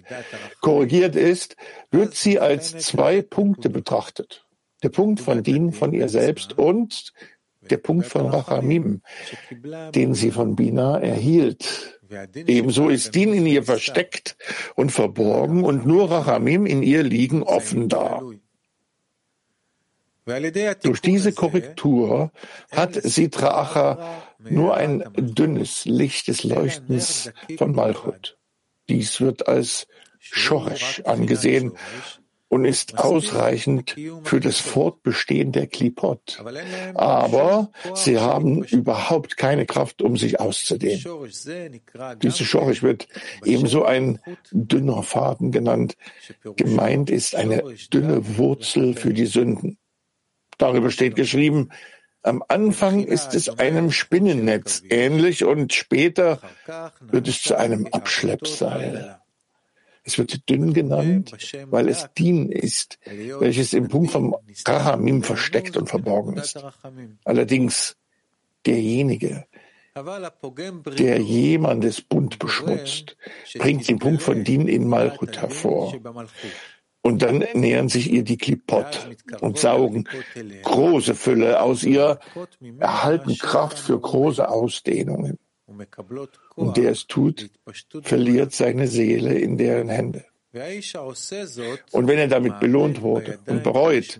korrigiert 0.61 1.15
ist, 1.15 1.55
wird 1.91 2.15
sie 2.15 2.39
als 2.39 2.77
zwei 2.77 3.21
Punkte 3.21 3.69
betrachtet. 3.69 4.45
Der 4.81 4.89
Punkt 4.89 5.21
von 5.21 5.43
Din 5.43 5.71
von 5.71 5.93
ihr 5.93 6.09
selbst 6.09 6.57
und 6.57 7.13
der 7.69 7.77
Punkt 7.77 8.07
von 8.07 8.27
Rachamim, 8.27 9.01
den 9.95 10.13
sie 10.13 10.31
von 10.31 10.55
Bina 10.55 10.99
erhielt. 10.99 11.99
Ebenso 12.35 12.89
ist 12.89 13.15
Din 13.15 13.33
in 13.33 13.45
ihr 13.45 13.63
versteckt 13.63 14.35
und 14.75 14.91
verborgen 14.91 15.63
und 15.63 15.85
nur 15.85 16.11
Rachamim 16.11 16.65
in 16.65 16.83
ihr 16.83 17.03
liegen 17.03 17.43
offen 17.43 17.89
da. 17.89 18.21
Durch 20.25 21.01
diese 21.01 21.33
Korrektur 21.33 22.31
hat 22.71 22.93
Sitra 22.93 23.61
Acha 23.61 24.23
nur 24.39 24.75
ein 24.75 25.03
dünnes 25.17 25.85
Licht 25.85 26.27
des 26.27 26.43
Leuchtens 26.43 27.31
von 27.57 27.73
Malchut. 27.73 28.37
Dies 28.89 29.21
wird 29.21 29.47
als 29.47 29.87
Shoresh 30.19 31.01
angesehen 31.05 31.73
und 32.53 32.65
ist 32.65 32.99
ausreichend 32.99 33.95
für 34.23 34.39
das 34.39 34.59
Fortbestehen 34.59 35.51
der 35.51 35.65
Klipot. 35.65 36.43
Aber 36.93 37.71
sie 37.95 38.19
haben 38.19 38.63
überhaupt 38.63 39.37
keine 39.37 39.65
Kraft, 39.65 40.03
um 40.03 40.17
sich 40.17 40.39
auszudehnen. 40.39 41.03
Diese 42.21 42.45
Schorisch 42.45 42.83
wird 42.83 43.07
ebenso 43.43 43.85
ein 43.85 44.19
dünner 44.51 45.01
Faden 45.01 45.51
genannt. 45.51 45.97
Gemeint 46.55 47.09
ist 47.09 47.35
eine 47.35 47.63
dünne 47.91 48.37
Wurzel 48.37 48.93
für 48.93 49.13
die 49.13 49.25
Sünden. 49.25 49.79
Darüber 50.57 50.91
steht 50.91 51.15
geschrieben, 51.15 51.69
am 52.22 52.41
Anfang 52.48 53.03
ist 53.03 53.36
es 53.36 53.50
einem 53.60 53.91
Spinnennetz 53.91 54.81
ähnlich 54.89 55.43
und 55.43 55.74
später 55.74 56.39
wird 57.01 57.27
es 57.27 57.41
zu 57.41 57.57
einem 57.57 57.88
Abschleppseil. 57.88 59.19
Es 60.05 60.17
wird 60.17 60.50
dünn 60.50 60.74
genannt, 60.74 61.33
weil 61.67 61.89
es 61.89 62.07
Din 62.17 62.50
ist, 62.50 62.98
welches 63.05 63.74
im 63.74 63.88
Punkt 63.88 64.12
vom 64.12 64.36
Rahamim 64.65 65.24
versteckt 65.24 65.77
und 65.77 65.88
verborgen 65.88 66.38
ist. 66.38 66.63
Allerdings 67.24 67.95
derjenige, 68.65 69.45
der 70.98 71.19
jemandes 71.19 72.01
Bund 72.01 72.39
beschmutzt, 72.39 73.15
bringt 73.57 73.88
den 73.88 74.00
Punkt 74.00 74.24
von 74.24 74.43
Din 74.43 74.67
in 74.67 74.88
Malchut 74.88 75.38
hervor. 75.41 75.93
Und 77.05 77.22
dann 77.22 77.43
nähern 77.53 77.89
sich 77.89 78.10
ihr 78.12 78.24
die 78.24 78.38
Klipot 78.38 79.10
und 79.41 79.57
saugen 79.60 80.07
große 80.63 81.15
Fülle 81.15 81.62
aus 81.62 81.83
ihr, 81.83 82.19
erhalten 82.79 83.38
Kraft 83.38 83.77
für 83.77 84.00
große 84.00 84.48
Ausdehnungen. 84.48 85.38
Und 86.55 86.77
der 86.77 86.91
es 86.91 87.05
tut, 87.07 87.50
verliert 88.03 88.53
seine 88.53 88.88
Seele 88.88 89.38
in 89.38 89.57
deren 89.57 89.89
Hände. 89.89 90.24
Und 91.91 92.07
wenn 92.07 92.19
er 92.19 92.27
damit 92.27 92.60
belohnt 92.62 93.01
wurde 93.01 93.39
und 93.48 93.63
bereut, 93.63 94.19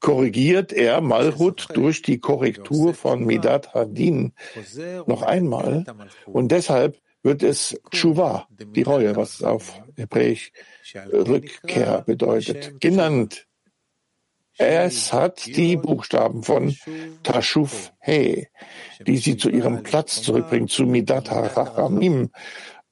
korrigiert 0.00 0.72
er 0.72 1.00
Malhut 1.00 1.68
durch 1.74 2.02
die 2.02 2.18
Korrektur 2.18 2.92
von 2.94 3.24
Midat 3.24 3.74
Hadin 3.74 4.32
noch 5.06 5.22
einmal. 5.22 5.84
Und 6.26 6.52
deshalb 6.52 7.00
wird 7.28 7.42
es 7.42 7.78
Tshuva, 7.90 8.48
die 8.74 8.82
Reue, 8.82 9.14
was 9.14 9.42
auf 9.42 9.80
Hebräisch 9.96 10.50
Rückkehr 11.12 12.02
bedeutet, 12.06 12.80
genannt. 12.80 13.46
Es 14.56 15.12
hat 15.12 15.46
die 15.46 15.76
Buchstaben 15.76 16.42
von 16.42 16.74
Tashuf 17.22 17.92
He, 18.00 18.48
die 19.06 19.18
sie 19.18 19.36
zu 19.36 19.50
ihrem 19.50 19.82
Platz 19.82 20.22
zurückbringt, 20.22 20.70
zu 20.70 20.84
Midat 20.84 21.30
HaRachamim. 21.30 22.30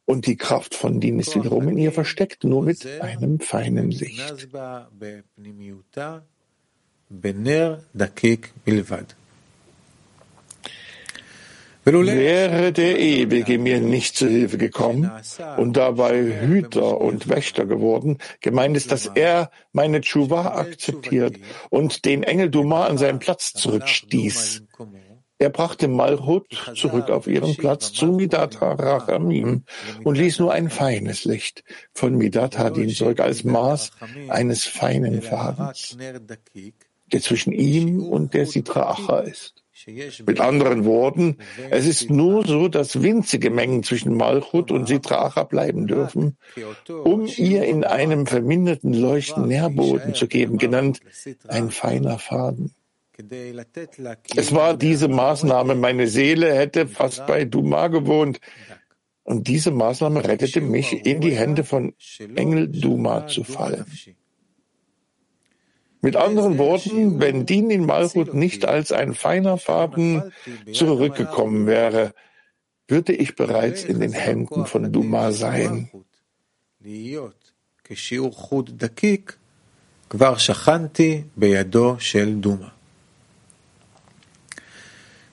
Und 0.05 0.27
die 0.27 0.37
Kraft 0.37 0.75
von 0.77 1.01
Din 1.01 1.19
ist 1.19 1.35
wiederum 1.35 1.69
in 1.69 1.79
ihr 1.79 1.91
versteckt, 1.91 2.45
nur 2.45 2.63
mit 2.63 2.87
einem 3.01 3.41
feinen 3.41 3.91
Licht. 3.91 4.49
Wäre 11.87 12.73
der 12.73 12.99
Ewige 12.99 13.59
mir 13.59 13.81
nicht 13.81 14.17
zu 14.17 14.27
Hilfe 14.27 14.59
gekommen 14.59 15.09
und 15.57 15.77
dabei 15.77 16.41
Hüter 16.41 17.01
und 17.01 17.29
Wächter 17.29 17.65
geworden, 17.65 18.19
gemeint 18.41 18.77
ist, 18.77 18.91
dass 18.91 19.07
er 19.07 19.51
meine 19.73 20.01
Tshuva 20.01 20.57
akzeptiert 20.57 21.37
und 21.71 22.05
den 22.05 22.25
Engel 22.25 22.51
Duma 22.51 22.87
an 22.87 22.99
seinen 22.99 23.21
Platz 23.21 23.53
zurückstieß, 23.53 24.65
Er 25.39 25.51
brachte 25.51 25.87
Malchut 25.87 26.73
zurück 26.75 27.11
auf 27.11 27.27
ihren 27.27 27.57
Platz 27.57 27.93
zu 27.93 28.07
Midat 28.07 28.61
HaRachamim 28.61 29.65
und 30.03 30.17
ließ 30.17 30.39
nur 30.39 30.53
ein 30.53 30.71
feines 30.71 31.25
Licht 31.25 31.63
von 31.93 32.17
Midat 32.17 32.57
Hadin 32.59 32.89
zurück 32.89 33.21
als 33.21 33.45
Maß 33.45 33.91
eines 34.29 34.65
feinen 34.65 35.21
Fadens, 35.21 35.99
der 37.13 37.21
zwischen 37.21 37.53
ihm 37.53 38.03
und 38.03 38.33
der 38.33 38.47
Sitra 38.47 38.91
Acha 38.93 39.21
ist. 39.21 39.66
Mit 40.27 40.41
anderen 40.41 40.85
Worten, 40.85 41.37
es 41.71 41.87
ist 41.87 42.11
nur 42.11 42.47
so, 42.47 42.69
dass 42.69 43.03
winzige 43.03 43.51
Mengen 43.51 43.83
zwischen 43.83 44.17
Malchut 44.17 44.71
und 44.71 44.89
Sitra 44.89 45.27
Acha 45.27 45.45
bleiben 45.45 45.87
dürfen, 45.87 46.39
um 47.05 47.27
ihr 47.27 47.65
in 47.65 47.85
einem 47.85 48.27
verminderten 48.27 48.95
Leuchten 48.95 49.49
Nährboden 49.49 50.15
zu 50.15 50.29
geben, 50.29 50.59
genannt 50.59 51.01
ein 51.49 51.71
feiner 51.71 52.19
Faden. 52.19 52.75
Es 54.37 54.55
war 54.55 54.77
diese 54.77 55.09
Maßnahme, 55.09 55.75
meine 55.75 56.07
Seele 56.07 56.55
hätte 56.55 56.87
fast 56.87 57.27
bei 57.27 57.45
Duma 57.45 57.89
gewohnt. 57.89 58.41
Und 59.25 59.49
diese 59.49 59.73
Maßnahme 59.73 60.25
rettete 60.25 60.61
mich, 60.61 61.05
in 61.05 61.21
die 61.21 61.35
Hände 61.35 61.65
von 61.65 61.95
Engel 62.37 62.69
Duma 62.69 63.27
zu 63.27 63.43
fallen. 63.43 63.85
Mit 66.06 66.16
anderen 66.16 66.58
Worten, 66.58 67.20
wenn 67.20 67.46
Din 67.46 67.70
in 67.70 67.86
Malchut 67.86 68.34
nicht 68.34 68.66
als 68.66 68.92
ein 68.92 69.14
feiner 69.14 69.58
Faden 69.58 70.34
zurückgekommen 70.74 71.68
wäre, 71.68 72.14
würde 72.88 73.14
ich 73.14 73.36
bereits 73.36 73.84
in 73.84 74.00
den 74.00 74.14
Händen 74.14 74.66
von 74.66 74.92
Duma 74.92 75.32
sein. 75.32 75.90
כבר 80.10 80.38
שכנתי 80.38 81.24
בידו 81.38 81.96
של 82.00 82.40
דומה. 82.40 82.70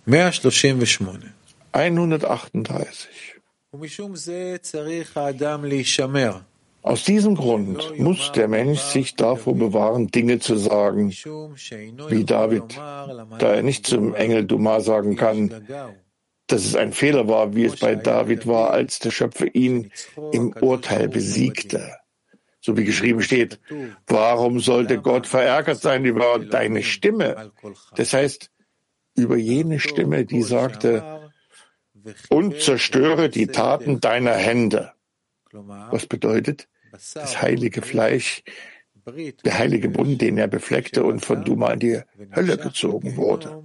138. 0.09 0.67
138. 1.75 3.39
Aus 6.84 7.06
diesem 7.06 7.36
Grund 7.36 7.98
muss 7.98 8.34
der 8.34 8.50
Mensch 8.50 8.82
sich 8.82 9.16
davor 9.16 9.56
bewahren, 9.56 10.08
Dinge 10.08 10.40
zu 10.40 10.58
sagen, 10.58 11.12
wie 11.12 12.26
David, 12.26 12.76
da 12.76 13.54
er 13.54 13.64
nicht 13.64 13.88
zum 13.88 14.14
Engel 14.14 14.46
Duma 14.46 14.82
sagen 14.82 15.16
kann, 15.16 15.66
dass 16.48 16.66
es 16.66 16.76
ein 16.76 16.92
Fehler 16.92 17.30
war, 17.30 17.56
wie 17.56 17.64
es 17.64 17.78
bei 17.78 17.96
David 17.96 18.46
war, 18.48 18.72
als 18.72 19.00
der 19.00 19.12
Schöpfer 19.12 19.56
ihn 19.56 19.92
im 20.34 20.52
Urteil 20.60 21.08
besiegte. 21.08 21.96
So 22.60 22.76
wie 22.76 22.84
geschrieben 22.84 23.22
steht, 23.22 23.62
warum 24.08 24.60
sollte 24.60 25.00
Gott 25.00 25.26
verärgert 25.26 25.80
sein 25.82 26.04
über 26.04 26.38
deine 26.38 26.84
Stimme? 26.84 27.52
Das 27.96 28.12
heißt, 28.12 28.52
über 29.16 29.38
jene 29.38 29.80
Stimme, 29.80 30.26
die 30.26 30.42
sagte, 30.42 31.32
und 32.30 32.60
zerstöre 32.60 33.30
die 33.30 33.48
Taten 33.48 34.02
deiner 34.02 34.34
Hände. 34.34 34.92
Was 35.52 36.08
bedeutet, 36.08 36.68
das 36.94 37.42
heilige 37.42 37.82
Fleisch, 37.82 38.44
der 39.44 39.58
heilige 39.58 39.90
Bund, 39.90 40.22
den 40.22 40.38
er 40.38 40.48
befleckte 40.48 41.04
und 41.04 41.26
von 41.26 41.44
Duma 41.44 41.74
in 41.74 41.80
die 41.80 42.02
Hölle 42.36 42.58
gezogen 42.58 43.18
wurde. 43.18 43.64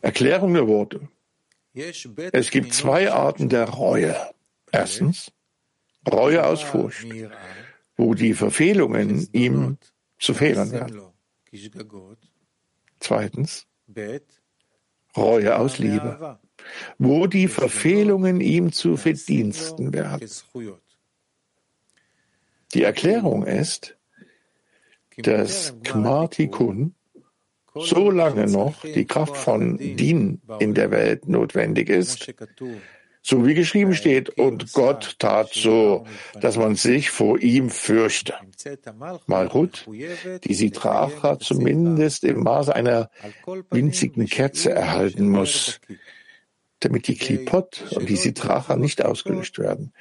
Erklärung 0.00 0.54
der 0.54 0.66
Worte. 0.66 1.08
Es 2.32 2.50
gibt 2.50 2.72
zwei 2.74 3.12
Arten 3.12 3.48
der 3.48 3.68
Reue. 3.68 4.16
Erstens, 4.72 5.30
Reue 6.10 6.44
aus 6.44 6.62
Furcht, 6.62 7.06
wo 7.96 8.14
die 8.14 8.34
Verfehlungen 8.34 9.28
ihm 9.32 9.78
zu 10.18 10.34
Fehlern 10.34 10.72
werden. 10.72 11.02
Zweitens, 12.98 13.66
Reue 15.16 15.56
aus 15.56 15.78
Liebe, 15.78 16.40
wo 16.98 17.26
die 17.26 17.48
Verfehlungen 17.48 18.40
ihm 18.40 18.72
zu 18.72 18.96
Verdiensten 18.96 19.92
werden. 19.92 20.28
Die 22.74 22.82
Erklärung 22.82 23.46
ist, 23.46 23.96
dass 25.16 25.74
Kmartikun 25.84 26.94
so 27.74 28.10
lange 28.10 28.46
noch 28.46 28.82
die 28.82 29.04
Kraft 29.04 29.36
von 29.36 29.78
Din 29.78 30.40
in 30.60 30.74
der 30.74 30.90
Welt 30.90 31.28
notwendig 31.28 31.88
ist, 31.88 32.32
so 33.26 33.46
wie 33.46 33.54
geschrieben 33.54 33.94
steht, 33.94 34.28
und 34.38 34.72
Gott 34.74 35.16
tat 35.18 35.50
so, 35.54 36.04
dass 36.40 36.56
man 36.56 36.74
sich 36.74 37.10
vor 37.10 37.40
ihm 37.40 37.70
fürchte. 37.70 38.34
Malchut, 39.26 39.86
die 40.44 40.54
Sitracha 40.54 41.38
zumindest 41.38 42.24
im 42.24 42.42
Maße 42.42 42.74
einer 42.74 43.10
winzigen 43.70 44.26
Kerze 44.26 44.72
erhalten 44.72 45.30
muss, 45.30 45.80
damit 46.84 47.08
die 47.08 47.16
Klipot 47.16 47.84
und 47.90 48.08
die 48.08 48.16
Sitracha 48.16 48.76
nicht 48.76 49.04
ausgelöscht 49.04 49.58
werden. 49.58 49.92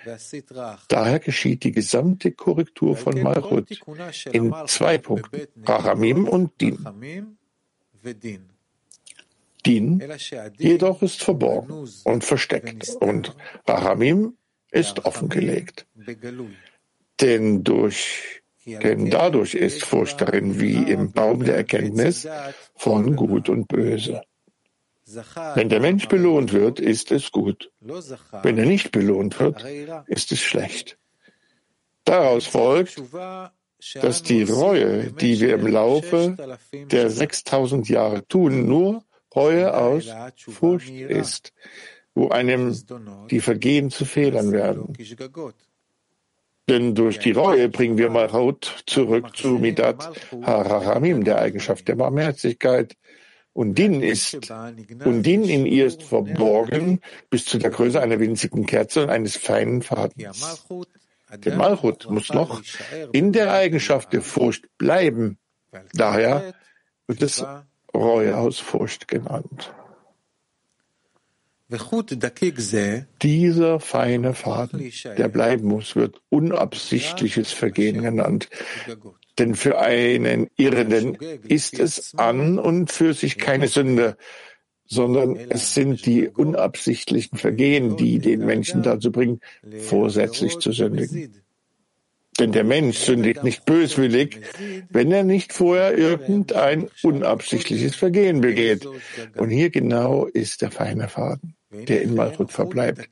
Daher 0.87 1.19
geschieht 1.19 1.63
die 1.63 1.71
gesamte 1.71 2.31
Korrektur 2.31 2.95
von 2.97 3.21
Malchut 3.21 3.79
in 4.31 4.53
zwei 4.67 4.97
Punkten, 4.97 5.47
Rachamim 5.65 6.27
und 6.27 6.59
Din. 6.59 7.37
Din 9.65 10.03
jedoch 10.57 11.01
ist 11.01 11.23
verborgen 11.23 11.87
und 12.03 12.23
versteckt 12.23 12.89
und 12.99 13.35
Rahamim 13.65 14.35
ist 14.71 15.05
offengelegt. 15.05 15.87
Denn 17.21 17.63
durch 17.63 18.41
denn 18.65 19.09
dadurch 19.09 19.55
ist 19.55 19.83
Furcht 19.83 20.21
darin 20.21 20.59
wie 20.59 20.75
im 20.75 21.11
Baum 21.11 21.43
der 21.43 21.57
Erkenntnis 21.57 22.27
von 22.75 23.15
Gut 23.15 23.49
und 23.49 23.67
Böse. 23.67 24.23
Wenn 25.55 25.69
der 25.69 25.79
Mensch 25.79 26.07
belohnt 26.07 26.53
wird, 26.53 26.79
ist 26.79 27.11
es 27.11 27.31
gut. 27.31 27.71
Wenn 27.79 28.57
er 28.57 28.65
nicht 28.65 28.91
belohnt 28.91 29.39
wird, 29.39 29.63
ist 30.07 30.31
es 30.31 30.39
schlecht. 30.39 30.97
Daraus 32.05 32.47
folgt, 32.47 33.01
dass 34.01 34.23
die 34.23 34.43
Reue, 34.43 35.11
die 35.11 35.39
wir 35.39 35.55
im 35.55 35.67
Laufe 35.67 36.37
der 36.91 37.09
6000 37.09 37.89
Jahre 37.89 38.27
tun, 38.27 38.65
nur 38.65 39.03
Reue 39.35 39.75
aus 39.75 40.07
Furcht 40.37 40.89
ist, 40.89 41.53
wo 42.15 42.29
einem 42.29 42.77
die 43.29 43.39
Vergehen 43.39 43.89
zu 43.89 44.05
Fehlern 44.05 44.51
werden. 44.51 44.95
Denn 46.69 46.95
durch 46.95 47.19
die 47.19 47.31
Reue 47.31 47.67
bringen 47.67 47.97
wir 47.97 48.09
Malchut 48.09 48.83
zurück 48.85 49.35
zu 49.35 49.49
Midat 49.59 50.09
Harahamim, 50.43 51.25
der 51.25 51.39
Eigenschaft 51.39 51.87
der 51.87 51.95
Barmherzigkeit. 51.95 52.95
Und 53.53 53.77
Din 53.77 54.01
ist, 54.01 54.51
und 55.05 55.23
Din 55.23 55.43
in 55.43 55.65
ihr 55.67 55.85
ist 55.85 56.01
verborgen 56.01 57.01
bis 57.29 57.45
zu 57.45 57.59
der 57.59 57.69
Größe 57.69 58.01
einer 58.01 58.19
winzigen 58.19 58.65
Kerze 58.65 59.03
und 59.03 59.09
eines 59.11 59.37
feinen 59.37 59.83
Fadens. 59.83 60.65
Der 61.37 61.55
Malchut 61.55 62.09
muss 62.09 62.29
noch 62.29 62.61
in 63.11 63.31
der 63.31 63.53
Eigenschaft 63.53 64.11
der 64.11 64.21
Furcht 64.21 64.65
bleiben. 64.77 65.37
Daher 65.93 66.53
wird 67.07 67.21
es 67.21 67.45
Reue 67.93 68.37
aus 68.37 68.57
Furcht 68.59 69.07
genannt. 69.07 69.71
Dieser 73.21 73.79
feine 73.79 74.33
Faden, 74.33 74.91
der 75.17 75.27
bleiben 75.27 75.67
muss, 75.67 75.95
wird 75.95 76.21
unabsichtliches 76.29 77.51
Vergehen 77.51 78.01
genannt. 78.01 78.49
Denn 79.39 79.55
für 79.55 79.79
einen 79.79 80.47
Irrenden 80.57 81.15
ist 81.47 81.79
es 81.79 82.13
an 82.15 82.59
und 82.59 82.91
für 82.91 83.13
sich 83.13 83.37
keine 83.37 83.67
Sünde, 83.67 84.17
sondern 84.85 85.35
es 85.35 85.73
sind 85.73 86.05
die 86.05 86.29
unabsichtlichen 86.29 87.37
Vergehen, 87.37 87.97
die 87.97 88.19
den 88.19 88.45
Menschen 88.45 88.83
dazu 88.83 89.11
bringen, 89.11 89.39
vorsätzlich 89.79 90.59
zu 90.59 90.71
sündigen. 90.71 91.43
Denn 92.39 92.51
der 92.51 92.63
Mensch 92.63 92.97
sündigt 92.97 93.43
nicht 93.43 93.65
böswillig, 93.65 94.39
wenn 94.89 95.11
er 95.11 95.23
nicht 95.23 95.53
vorher 95.53 95.95
irgendein 95.95 96.89
unabsichtliches 97.03 97.95
Vergehen 97.95 98.41
begeht. 98.41 98.87
Und 99.37 99.49
hier 99.49 99.69
genau 99.69 100.25
ist 100.25 100.61
der 100.61 100.71
feine 100.71 101.09
Faden, 101.09 101.55
der 101.73 102.01
in 102.01 102.15
Malchut 102.15 102.51
verbleibt. 102.51 103.09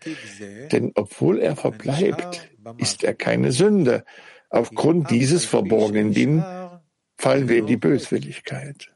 Denn 0.72 0.92
obwohl 0.96 1.40
er 1.40 1.56
verbleibt, 1.56 2.50
ist 2.78 3.04
er 3.04 3.14
keine 3.14 3.52
Sünde. 3.52 4.04
Aufgrund 4.50 5.10
dieses 5.10 5.46
verborgenen 5.46 6.14
Din 6.14 6.44
fallen 7.18 7.48
wir 7.50 7.58
in 7.58 7.68
die 7.68 7.78
Böswilligkeit. 7.78 8.92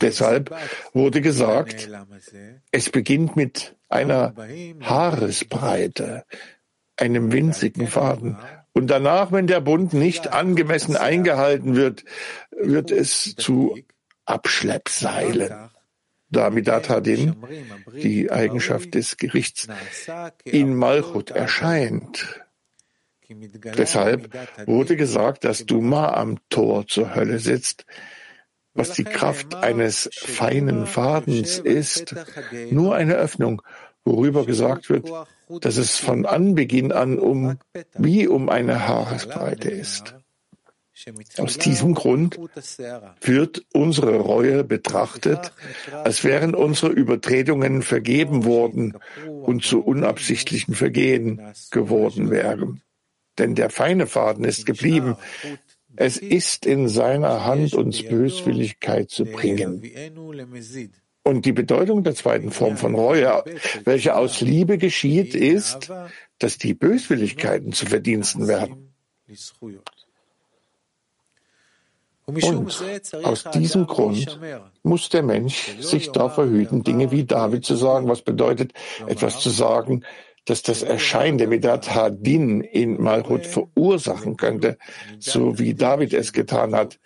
Deshalb 0.00 0.54
wurde 0.92 1.20
gesagt, 1.20 1.88
es 2.70 2.90
beginnt 2.90 3.36
mit 3.36 3.76
einer 3.88 4.34
Haaresbreite, 4.80 6.24
einem 6.96 7.32
winzigen 7.32 7.86
Faden. 7.86 8.38
und 8.72 8.88
danach, 8.88 9.32
wenn 9.32 9.46
der 9.46 9.60
Bund 9.60 9.92
nicht 9.92 10.32
angemessen 10.32 10.96
eingehalten 10.96 11.76
wird, 11.76 12.04
wird 12.50 12.90
es 12.90 13.34
zu 13.36 13.78
Abschleppseilen. 14.24 15.70
Damidat 16.30 16.88
Hadin, 16.88 17.36
die 17.94 18.30
Eigenschaft 18.30 18.94
des 18.94 19.16
Gerichts, 19.16 19.68
in 20.44 20.74
Malchut 20.74 21.30
erscheint. 21.30 22.44
Deshalb 23.28 24.30
wurde 24.66 24.96
gesagt, 24.96 25.44
dass 25.44 25.66
Duma 25.66 26.14
am 26.14 26.38
Tor 26.48 26.86
zur 26.86 27.14
Hölle 27.14 27.38
sitzt, 27.38 27.84
was 28.74 28.92
die 28.92 29.04
Kraft 29.04 29.54
eines 29.54 30.10
feinen 30.12 30.86
Fadens 30.86 31.58
ist, 31.58 32.14
nur 32.70 32.94
eine 32.94 33.14
Öffnung, 33.14 33.62
worüber 34.04 34.46
gesagt 34.46 34.90
wird, 34.90 35.10
dass 35.60 35.76
es 35.76 35.98
von 35.98 36.26
Anbeginn 36.26 36.92
an 36.92 37.18
um 37.18 37.58
wie 37.94 38.28
um 38.28 38.48
eine 38.48 38.86
Haaresbreite 38.86 39.70
ist. 39.70 40.14
Aus 41.38 41.58
diesem 41.58 41.94
Grund 41.94 42.38
wird 43.20 43.66
unsere 43.72 44.16
Reue 44.16 44.64
betrachtet, 44.64 45.52
als 45.92 46.24
wären 46.24 46.54
unsere 46.54 46.92
Übertretungen 46.92 47.82
vergeben 47.82 48.44
worden 48.44 48.94
und 49.26 49.64
zu 49.64 49.82
unabsichtlichen 49.82 50.74
Vergehen 50.74 51.40
geworden 51.70 52.30
wären. 52.30 52.82
Denn 53.38 53.54
der 53.54 53.68
feine 53.68 54.06
Faden 54.06 54.44
ist 54.44 54.64
geblieben. 54.64 55.16
Es 55.96 56.16
ist 56.16 56.64
in 56.64 56.88
seiner 56.88 57.44
Hand, 57.44 57.74
uns 57.74 58.02
Böswilligkeit 58.02 59.10
zu 59.10 59.24
bringen. 59.26 59.82
Und 61.22 61.44
die 61.44 61.52
Bedeutung 61.52 62.04
der 62.04 62.14
zweiten 62.14 62.50
Form 62.52 62.76
von 62.76 62.94
Reue, 62.94 63.44
welche 63.84 64.14
aus 64.14 64.40
Liebe 64.40 64.78
geschieht, 64.78 65.34
ist, 65.34 65.90
dass 66.38 66.56
die 66.56 66.72
Böswilligkeiten 66.72 67.72
zu 67.72 67.86
Verdiensten 67.86 68.46
werden. 68.46 68.94
Und 72.26 72.82
aus 73.22 73.44
diesem 73.54 73.86
Grund 73.86 74.40
muss 74.82 75.08
der 75.10 75.22
Mensch 75.22 75.76
sich 75.78 76.10
davor 76.10 76.46
hüten, 76.46 76.82
Dinge 76.82 77.12
wie 77.12 77.24
David 77.24 77.64
zu 77.64 77.76
sagen, 77.76 78.08
was 78.08 78.22
bedeutet, 78.22 78.72
etwas 79.06 79.38
zu 79.38 79.50
sagen, 79.50 80.02
dass 80.44 80.62
das 80.62 80.82
Erscheinen 80.82 81.38
der 81.38 81.46
Medat 81.46 81.94
Hadin 81.94 82.62
in 82.62 83.00
Malchut 83.00 83.46
verursachen 83.46 84.36
könnte, 84.36 84.76
so 85.20 85.58
wie 85.60 85.74
David 85.74 86.14
es 86.14 86.32
getan 86.32 86.74
hat, 86.74 86.98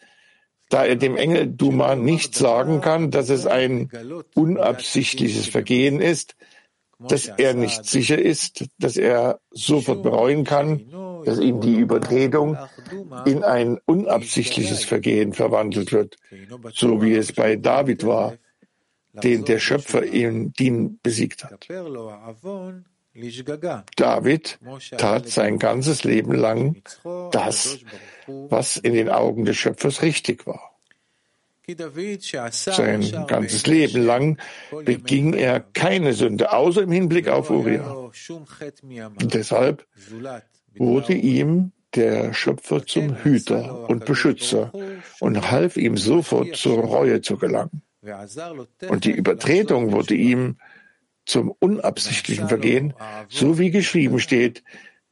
da 0.70 0.84
er 0.84 0.96
dem 0.96 1.16
Engel 1.16 1.48
Duma 1.48 1.96
nicht 1.96 2.34
sagen 2.34 2.80
kann, 2.80 3.10
dass 3.10 3.28
es 3.28 3.46
ein 3.46 3.90
unabsichtliches 4.34 5.48
Vergehen 5.48 6.00
ist, 6.00 6.36
dass 6.98 7.26
er 7.26 7.54
nicht 7.54 7.84
sicher 7.84 8.18
ist, 8.18 8.64
dass 8.78 8.96
er 8.96 9.40
sofort 9.50 10.02
bereuen 10.02 10.44
kann, 10.44 10.86
dass 11.24 11.38
ihm 11.38 11.60
die 11.60 11.76
Übertretung 11.76 12.56
in 13.24 13.42
ein 13.42 13.78
unabsichtliches 13.86 14.84
Vergehen 14.84 15.32
verwandelt 15.32 15.92
wird, 15.92 16.16
so 16.72 17.02
wie 17.02 17.14
es 17.14 17.32
bei 17.32 17.56
David 17.56 18.06
war, 18.06 18.36
den 19.12 19.44
der 19.44 19.58
Schöpfer 19.58 20.02
in 20.02 20.52
Din 20.52 20.98
besiegt 21.02 21.44
hat. 21.44 21.66
David 23.96 24.58
tat 24.96 25.28
sein 25.28 25.58
ganzes 25.58 26.04
Leben 26.04 26.32
lang 26.32 26.82
das, 27.32 27.78
was 28.26 28.76
in 28.76 28.94
den 28.94 29.08
Augen 29.08 29.44
des 29.44 29.56
Schöpfers 29.56 30.02
richtig 30.02 30.46
war. 30.46 30.70
Sein 32.50 33.26
ganzes 33.26 33.66
Leben 33.66 34.04
lang 34.04 34.38
beging 34.84 35.34
er 35.34 35.60
keine 35.60 36.14
Sünde, 36.14 36.52
außer 36.52 36.82
im 36.82 36.90
Hinblick 36.90 37.28
auf 37.28 37.50
Uriah. 37.50 38.10
Deshalb 39.20 39.86
wurde 40.76 41.14
ihm 41.14 41.72
der 41.94 42.32
Schöpfer 42.32 42.86
zum 42.86 43.16
Hüter 43.16 43.88
und 43.88 44.04
Beschützer 44.04 44.72
und 45.18 45.50
half 45.50 45.76
ihm 45.76 45.96
sofort 45.96 46.56
zur 46.56 46.78
Reue 46.78 47.20
zu 47.20 47.36
gelangen. 47.36 47.82
Und 48.88 49.04
die 49.04 49.10
Übertretung 49.10 49.92
wurde 49.92 50.14
ihm 50.14 50.56
zum 51.26 51.50
unabsichtlichen 51.58 52.48
Vergehen, 52.48 52.94
so 53.28 53.58
wie 53.58 53.70
geschrieben 53.70 54.20
steht, 54.20 54.62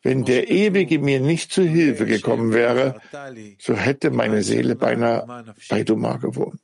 wenn 0.03 0.25
der 0.25 0.49
Ewige 0.49 0.99
mir 0.99 1.21
nicht 1.21 1.53
zu 1.53 1.63
Hilfe 1.63 2.07
gekommen 2.07 2.53
wäre, 2.53 3.01
so 3.59 3.75
hätte 3.75 4.11
meine 4.11 4.43
Seele 4.43 4.77
beinahe 4.77 5.55
bei 5.69 5.83
Duma 5.83 6.17
gewohnt. 6.17 6.63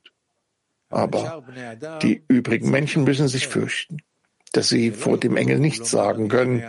Aber 0.89 1.43
die 2.01 2.23
übrigen 2.27 2.71
Menschen 2.71 3.03
müssen 3.03 3.27
sich 3.27 3.47
fürchten, 3.47 3.97
dass 4.55 4.69
sie 4.69 4.91
vor 4.91 5.17
dem 5.17 5.37
Engel 5.37 5.59
nicht 5.59 5.85
sagen 5.85 6.27
können, 6.27 6.63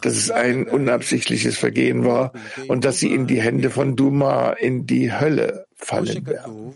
dass 0.00 0.14
es 0.14 0.30
ein 0.30 0.66
unabsichtliches 0.66 1.58
Vergehen 1.58 2.04
war 2.04 2.32
und 2.68 2.84
dass 2.84 2.98
sie 3.00 3.12
in 3.12 3.26
die 3.26 3.40
Hände 3.40 3.70
von 3.70 3.96
Duma 3.96 4.52
in 4.52 4.86
die 4.86 5.12
Hölle 5.12 5.66
fallen 5.74 6.26
werden 6.26 6.74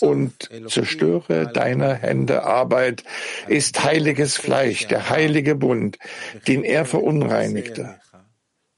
und 0.00 0.50
zerstöre 0.68 1.50
deiner 1.52 1.94
Hände 1.94 2.42
Arbeit, 2.44 3.02
ist 3.48 3.82
heiliges 3.82 4.36
Fleisch, 4.36 4.86
der 4.88 5.08
heilige 5.08 5.54
Bund, 5.54 5.98
den 6.46 6.64
er 6.64 6.84
verunreinigte. 6.84 7.98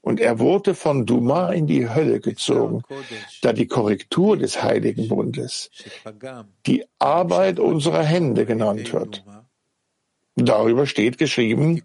Und 0.01 0.21
er 0.21 0.39
wurde 0.39 0.75
von 0.75 1.05
Duma 1.05 1.51
in 1.51 1.67
die 1.67 1.89
Hölle 1.89 2.21
gezogen, 2.21 2.83
da 3.41 3.51
die 3.51 3.67
Korrektur 3.67 4.37
des 4.37 4.63
heiligen 4.63 5.09
Bundes, 5.09 5.71
die 6.65 6.85
Arbeit 6.99 7.59
unserer 7.59 8.03
Hände 8.03 8.45
genannt 8.45 8.93
wird. 8.93 9.25
Darüber 10.45 10.85
steht 10.85 11.17
geschrieben, 11.17 11.81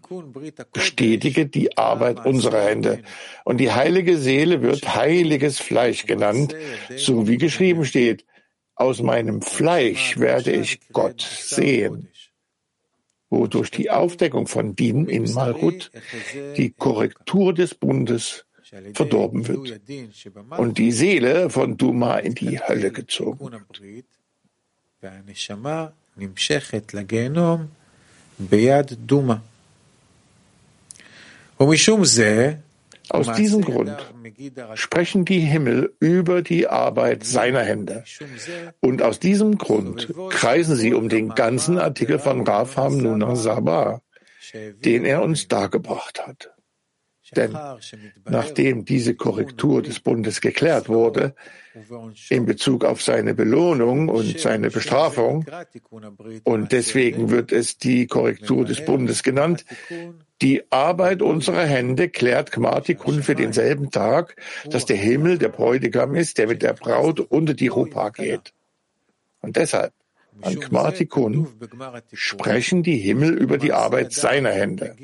bestätige 0.71 1.45
die 1.45 1.77
Arbeit 1.77 2.25
unserer 2.25 2.63
Hände. 2.63 3.03
Und 3.43 3.57
die 3.57 3.71
heilige 3.71 4.17
Seele 4.17 4.61
wird 4.61 4.95
heiliges 4.95 5.59
Fleisch 5.59 6.05
genannt, 6.05 6.55
so 6.95 7.27
wie 7.27 7.37
geschrieben 7.37 7.85
steht, 7.85 8.25
aus 8.75 9.01
meinem 9.01 9.41
Fleisch 9.41 10.17
werde 10.17 10.51
ich 10.51 10.79
Gott 10.91 11.21
sehen, 11.21 12.09
wodurch 13.29 13.71
die 13.71 13.89
Aufdeckung 13.89 14.47
von 14.47 14.75
Din 14.75 15.05
in 15.07 15.31
Malchut, 15.33 15.91
die 16.57 16.71
Korrektur 16.71 17.53
des 17.53 17.73
Bundes, 17.73 18.45
verdorben 18.93 19.47
wird 19.47 19.79
und 20.57 20.77
die 20.77 20.91
Seele 20.91 21.49
von 21.49 21.77
Duma 21.77 22.17
in 22.17 22.35
die 22.35 22.59
Hölle 22.59 22.91
gezogen 22.91 23.51
wird. 23.51 24.05
Aus 33.09 33.31
diesem 33.33 33.61
Grund 33.61 33.95
sprechen 34.73 35.25
die 35.25 35.39
Himmel 35.39 35.93
über 35.99 36.41
die 36.41 36.67
Arbeit 36.67 37.23
seiner 37.23 37.61
Hände. 37.61 38.03
Und 38.81 39.01
aus 39.01 39.19
diesem 39.19 39.57
Grund 39.57 40.13
kreisen 40.31 40.75
sie 40.75 40.93
um 40.93 41.07
den 41.09 41.29
ganzen 41.29 41.77
Artikel 41.77 42.19
von 42.19 42.45
Rafam 42.45 42.97
Nuna 42.97 43.35
Sabah, 43.35 44.01
den 44.53 45.05
er 45.05 45.21
uns 45.21 45.47
dargebracht 45.47 46.25
hat. 46.25 46.54
Denn 47.35 47.57
nachdem 48.25 48.85
diese 48.85 49.15
Korrektur 49.15 49.81
des 49.81 49.99
Bundes 49.99 50.41
geklärt 50.41 50.89
wurde, 50.89 51.35
in 52.29 52.45
Bezug 52.45 52.85
auf 52.85 53.01
seine 53.01 53.33
Belohnung 53.33 54.09
und 54.09 54.39
seine 54.39 54.69
Bestrafung, 54.69 55.45
und 56.43 56.71
deswegen 56.71 57.31
wird 57.31 57.51
es 57.51 57.77
die 57.77 58.07
Korrektur 58.07 58.65
des 58.65 58.85
Bundes 58.85 59.23
genannt, 59.23 59.65
die 60.41 60.63
Arbeit 60.71 61.21
unserer 61.21 61.65
Hände 61.65 62.09
klärt 62.09 62.51
Gmartikun 62.51 63.23
für 63.23 63.35
denselben 63.35 63.89
Tag, 63.89 64.35
dass 64.65 64.85
der 64.85 64.97
Himmel 64.97 65.37
der 65.37 65.49
Bräutigam 65.49 66.13
ist, 66.15 66.37
der 66.37 66.47
mit 66.47 66.61
der 66.61 66.73
Braut 66.73 67.19
unter 67.19 67.53
die 67.53 67.67
Rupa 67.67 68.09
geht. 68.09 68.53
Und 69.41 69.55
deshalb 69.55 69.93
an 70.41 70.59
Gmartikun 70.59 71.47
sprechen 72.13 72.83
die 72.83 72.97
Himmel 72.97 73.37
über 73.37 73.57
die 73.57 73.73
Arbeit 73.73 74.13
seiner 74.13 74.51
Hände. 74.51 74.95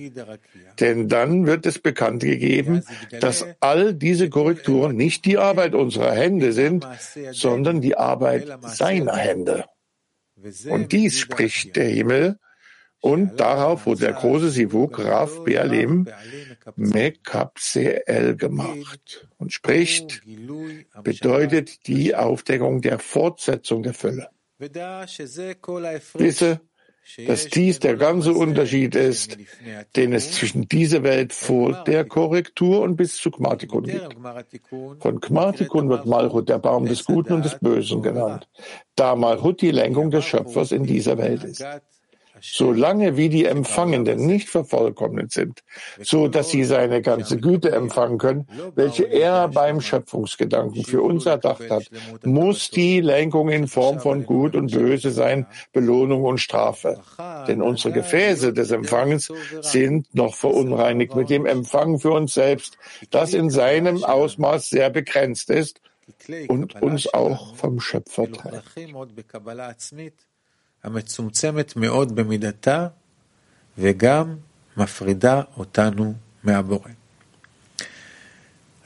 Denn 0.79 1.07
dann 1.07 1.45
wird 1.45 1.65
es 1.65 1.79
bekannt 1.79 2.23
gegeben, 2.23 2.83
dass 3.19 3.45
all 3.59 3.93
diese 3.93 4.29
Korrekturen 4.29 4.95
nicht 4.95 5.25
die 5.25 5.37
Arbeit 5.37 5.73
unserer 5.73 6.13
Hände 6.13 6.53
sind, 6.53 6.87
sondern 7.31 7.81
die 7.81 7.97
Arbeit 7.97 8.47
seiner 8.61 9.15
Hände. 9.15 9.65
Und 10.69 10.91
dies 10.91 11.19
spricht 11.19 11.75
der 11.75 11.89
Himmel, 11.89 12.39
und 13.01 13.39
darauf 13.39 13.87
wurde 13.87 14.01
der 14.01 14.13
große 14.13 14.51
Sivuk 14.51 14.99
Rav 14.99 15.43
Bealim 15.43 16.07
Mekapseel 16.75 18.35
gemacht 18.37 19.27
und 19.39 19.51
spricht, 19.51 20.21
bedeutet 21.03 21.87
die 21.87 22.15
Aufdeckung 22.15 22.81
der 22.81 22.99
Fortsetzung 22.99 23.81
der 23.81 23.95
Fülle. 23.95 24.29
Wisse, 24.61 26.61
dass 27.27 27.47
dies 27.47 27.79
der 27.79 27.97
ganze 27.97 28.33
Unterschied 28.33 28.95
ist, 28.95 29.37
den 29.95 30.13
es 30.13 30.33
zwischen 30.33 30.67
dieser 30.67 31.03
Welt 31.03 31.33
vor 31.33 31.83
der 31.85 32.05
Korrektur 32.05 32.81
und 32.81 32.95
bis 32.95 33.17
zu 33.17 33.31
Gmartikun 33.31 33.85
gibt. 33.85 34.15
Von 34.99 35.19
Gmartikun 35.19 35.89
wird 35.89 36.05
Malchut 36.05 36.47
der 36.47 36.59
Baum 36.59 36.85
des 36.85 37.05
Guten 37.05 37.33
und 37.33 37.45
des 37.45 37.57
Bösen 37.59 38.01
genannt, 38.01 38.47
da 38.95 39.15
Malchut 39.15 39.61
die 39.61 39.71
Lenkung 39.71 40.11
des 40.11 40.25
Schöpfers 40.25 40.71
in 40.71 40.83
dieser 40.83 41.17
Welt 41.17 41.43
ist. 41.43 41.65
Solange 42.41 43.17
wie 43.17 43.29
die 43.29 43.45
Empfangenden 43.45 44.25
nicht 44.25 44.49
vervollkommnet 44.49 45.31
sind, 45.31 45.63
so 46.01 46.27
dass 46.27 46.49
sie 46.49 46.63
seine 46.63 47.01
ganze 47.01 47.37
Güte 47.37 47.71
empfangen 47.71 48.17
können, 48.17 48.47
welche 48.75 49.03
er 49.03 49.47
beim 49.47 49.81
Schöpfungsgedanken 49.81 50.83
für 50.83 51.01
uns 51.01 51.25
erdacht 51.25 51.69
hat, 51.69 51.89
muss 52.23 52.69
die 52.69 53.01
Lenkung 53.01 53.49
in 53.49 53.67
Form 53.67 53.99
von 53.99 54.25
Gut 54.25 54.55
und 54.55 54.71
Böse 54.71 55.11
sein, 55.11 55.45
Belohnung 55.71 56.23
und 56.23 56.39
Strafe. 56.39 57.01
Denn 57.47 57.61
unsere 57.61 57.93
Gefäße 57.93 58.53
des 58.53 58.71
Empfangens 58.71 59.31
sind 59.61 60.13
noch 60.13 60.35
verunreinigt 60.35 61.15
mit 61.15 61.29
dem 61.29 61.45
Empfang 61.45 61.99
für 61.99 62.11
uns 62.11 62.33
selbst, 62.33 62.77
das 63.09 63.33
in 63.33 63.49
seinem 63.49 64.03
Ausmaß 64.03 64.69
sehr 64.69 64.89
begrenzt 64.89 65.49
ist 65.49 65.81
und 66.47 66.81
uns 66.81 67.13
auch 67.13 67.55
vom 67.55 67.79
Schöpfer 67.79 68.31
trennt. 68.31 68.63
המצומצמת 70.84 71.76
מאוד 71.76 72.16
במידתה 72.16 72.88
וגם 73.78 74.36
מפרידה 74.76 75.42
אותנו 75.56 76.14
מהבורא. 76.44 76.90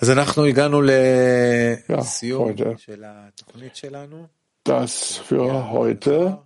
אז 0.01 0.11
אנחנו 0.11 0.45
הגענו 0.45 0.83
לסיום 0.83 2.53
של 2.77 3.05
התוכנית 3.07 3.77
שלנו. 3.77 4.27
Das 4.69 5.17
für 5.29 5.71
heute 5.73 6.37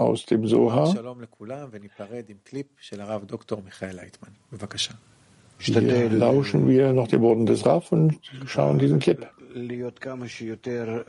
aus 0.00 0.26
dem 0.26 0.46
Soha. 0.46 0.92
שלום 0.92 1.20
לכולם 1.20 1.68
וניפרד 1.70 2.24
עם 2.28 2.36
קליפ 2.44 2.66
של 2.80 3.00
הרב 3.00 3.24
דוקטור 3.24 3.62
מיכאל 3.64 3.96
לייטמן. 3.96 4.28
בבקשה. 4.52 4.94
Hier 5.60 6.10
lauschen 6.10 6.66
wir 6.68 6.92
noch 6.92 7.08
die 7.08 7.20
Worten 7.20 7.46
des 7.46 7.64
Raff 7.64 7.92
und 7.92 8.18
schauen 8.46 8.78
diesen 8.78 8.98
Clip. 8.98 9.26
להיות 9.57 9.99
כמה 9.99 10.27
שיותר 10.27 11.01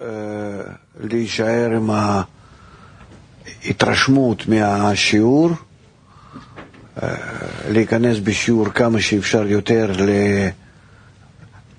להישאר 1.01 1.71
עם 1.77 1.91
ההתרשמות 3.65 4.47
מהשיעור, 4.47 5.51
להיכנס 7.69 8.19
בשיעור 8.19 8.69
כמה 8.69 9.01
שאפשר 9.01 9.47
יותר 9.47 9.93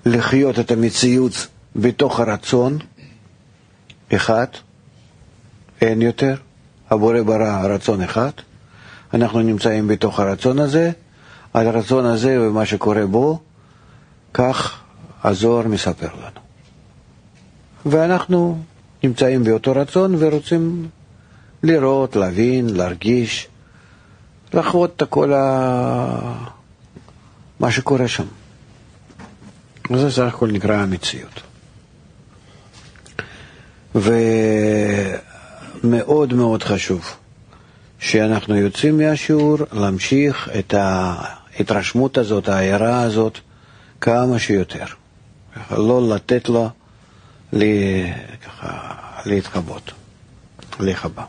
לחיות 0.06 0.58
את 0.58 0.70
המציאות 0.70 1.46
בתוך 1.76 2.20
הרצון, 2.20 2.78
אחד, 4.14 4.46
אין 5.80 6.02
יותר, 6.02 6.34
הבורא 6.90 7.22
ברא 7.22 7.66
רצון 7.74 8.02
אחד, 8.02 8.30
אנחנו 9.14 9.40
נמצאים 9.40 9.88
בתוך 9.88 10.20
הרצון 10.20 10.58
הזה, 10.58 10.90
על 11.52 11.66
הרצון 11.66 12.04
הזה 12.06 12.40
ומה 12.40 12.66
שקורה 12.66 13.06
בו, 13.06 13.38
כך 14.34 14.80
הזוהר 15.24 15.68
מספר 15.68 16.08
לנו. 16.14 16.49
ואנחנו 17.86 18.58
נמצאים 19.04 19.44
באותו 19.44 19.72
רצון 19.72 20.14
ורוצים 20.18 20.88
לראות, 21.62 22.16
להבין, 22.16 22.76
להרגיש, 22.76 23.48
לחוות 24.54 25.02
את 25.02 25.08
כל 25.08 25.32
ה... 25.32 26.46
מה 27.60 27.70
שקורה 27.70 28.08
שם. 28.08 28.26
וזה 29.90 30.10
סך 30.10 30.22
הכל 30.34 30.50
נקרא 30.52 30.74
המציאות. 30.76 31.40
ומאוד 35.84 36.34
מאוד 36.34 36.62
חשוב 36.62 37.14
שאנחנו 37.98 38.56
יוצאים 38.56 38.98
מהשיעור 38.98 39.58
להמשיך 39.72 40.48
את 40.58 40.74
ההתרשמות 40.74 42.18
הזאת, 42.18 42.48
ההערה 42.48 43.02
הזאת, 43.02 43.38
כמה 44.00 44.38
שיותר. 44.38 44.84
לא 45.70 46.14
לתת 46.14 46.48
לה 46.48 46.68
ככה 47.52 48.04
ככה, 48.46 48.94
להתרבות, 49.26 49.92
להיחבא. 50.80 51.24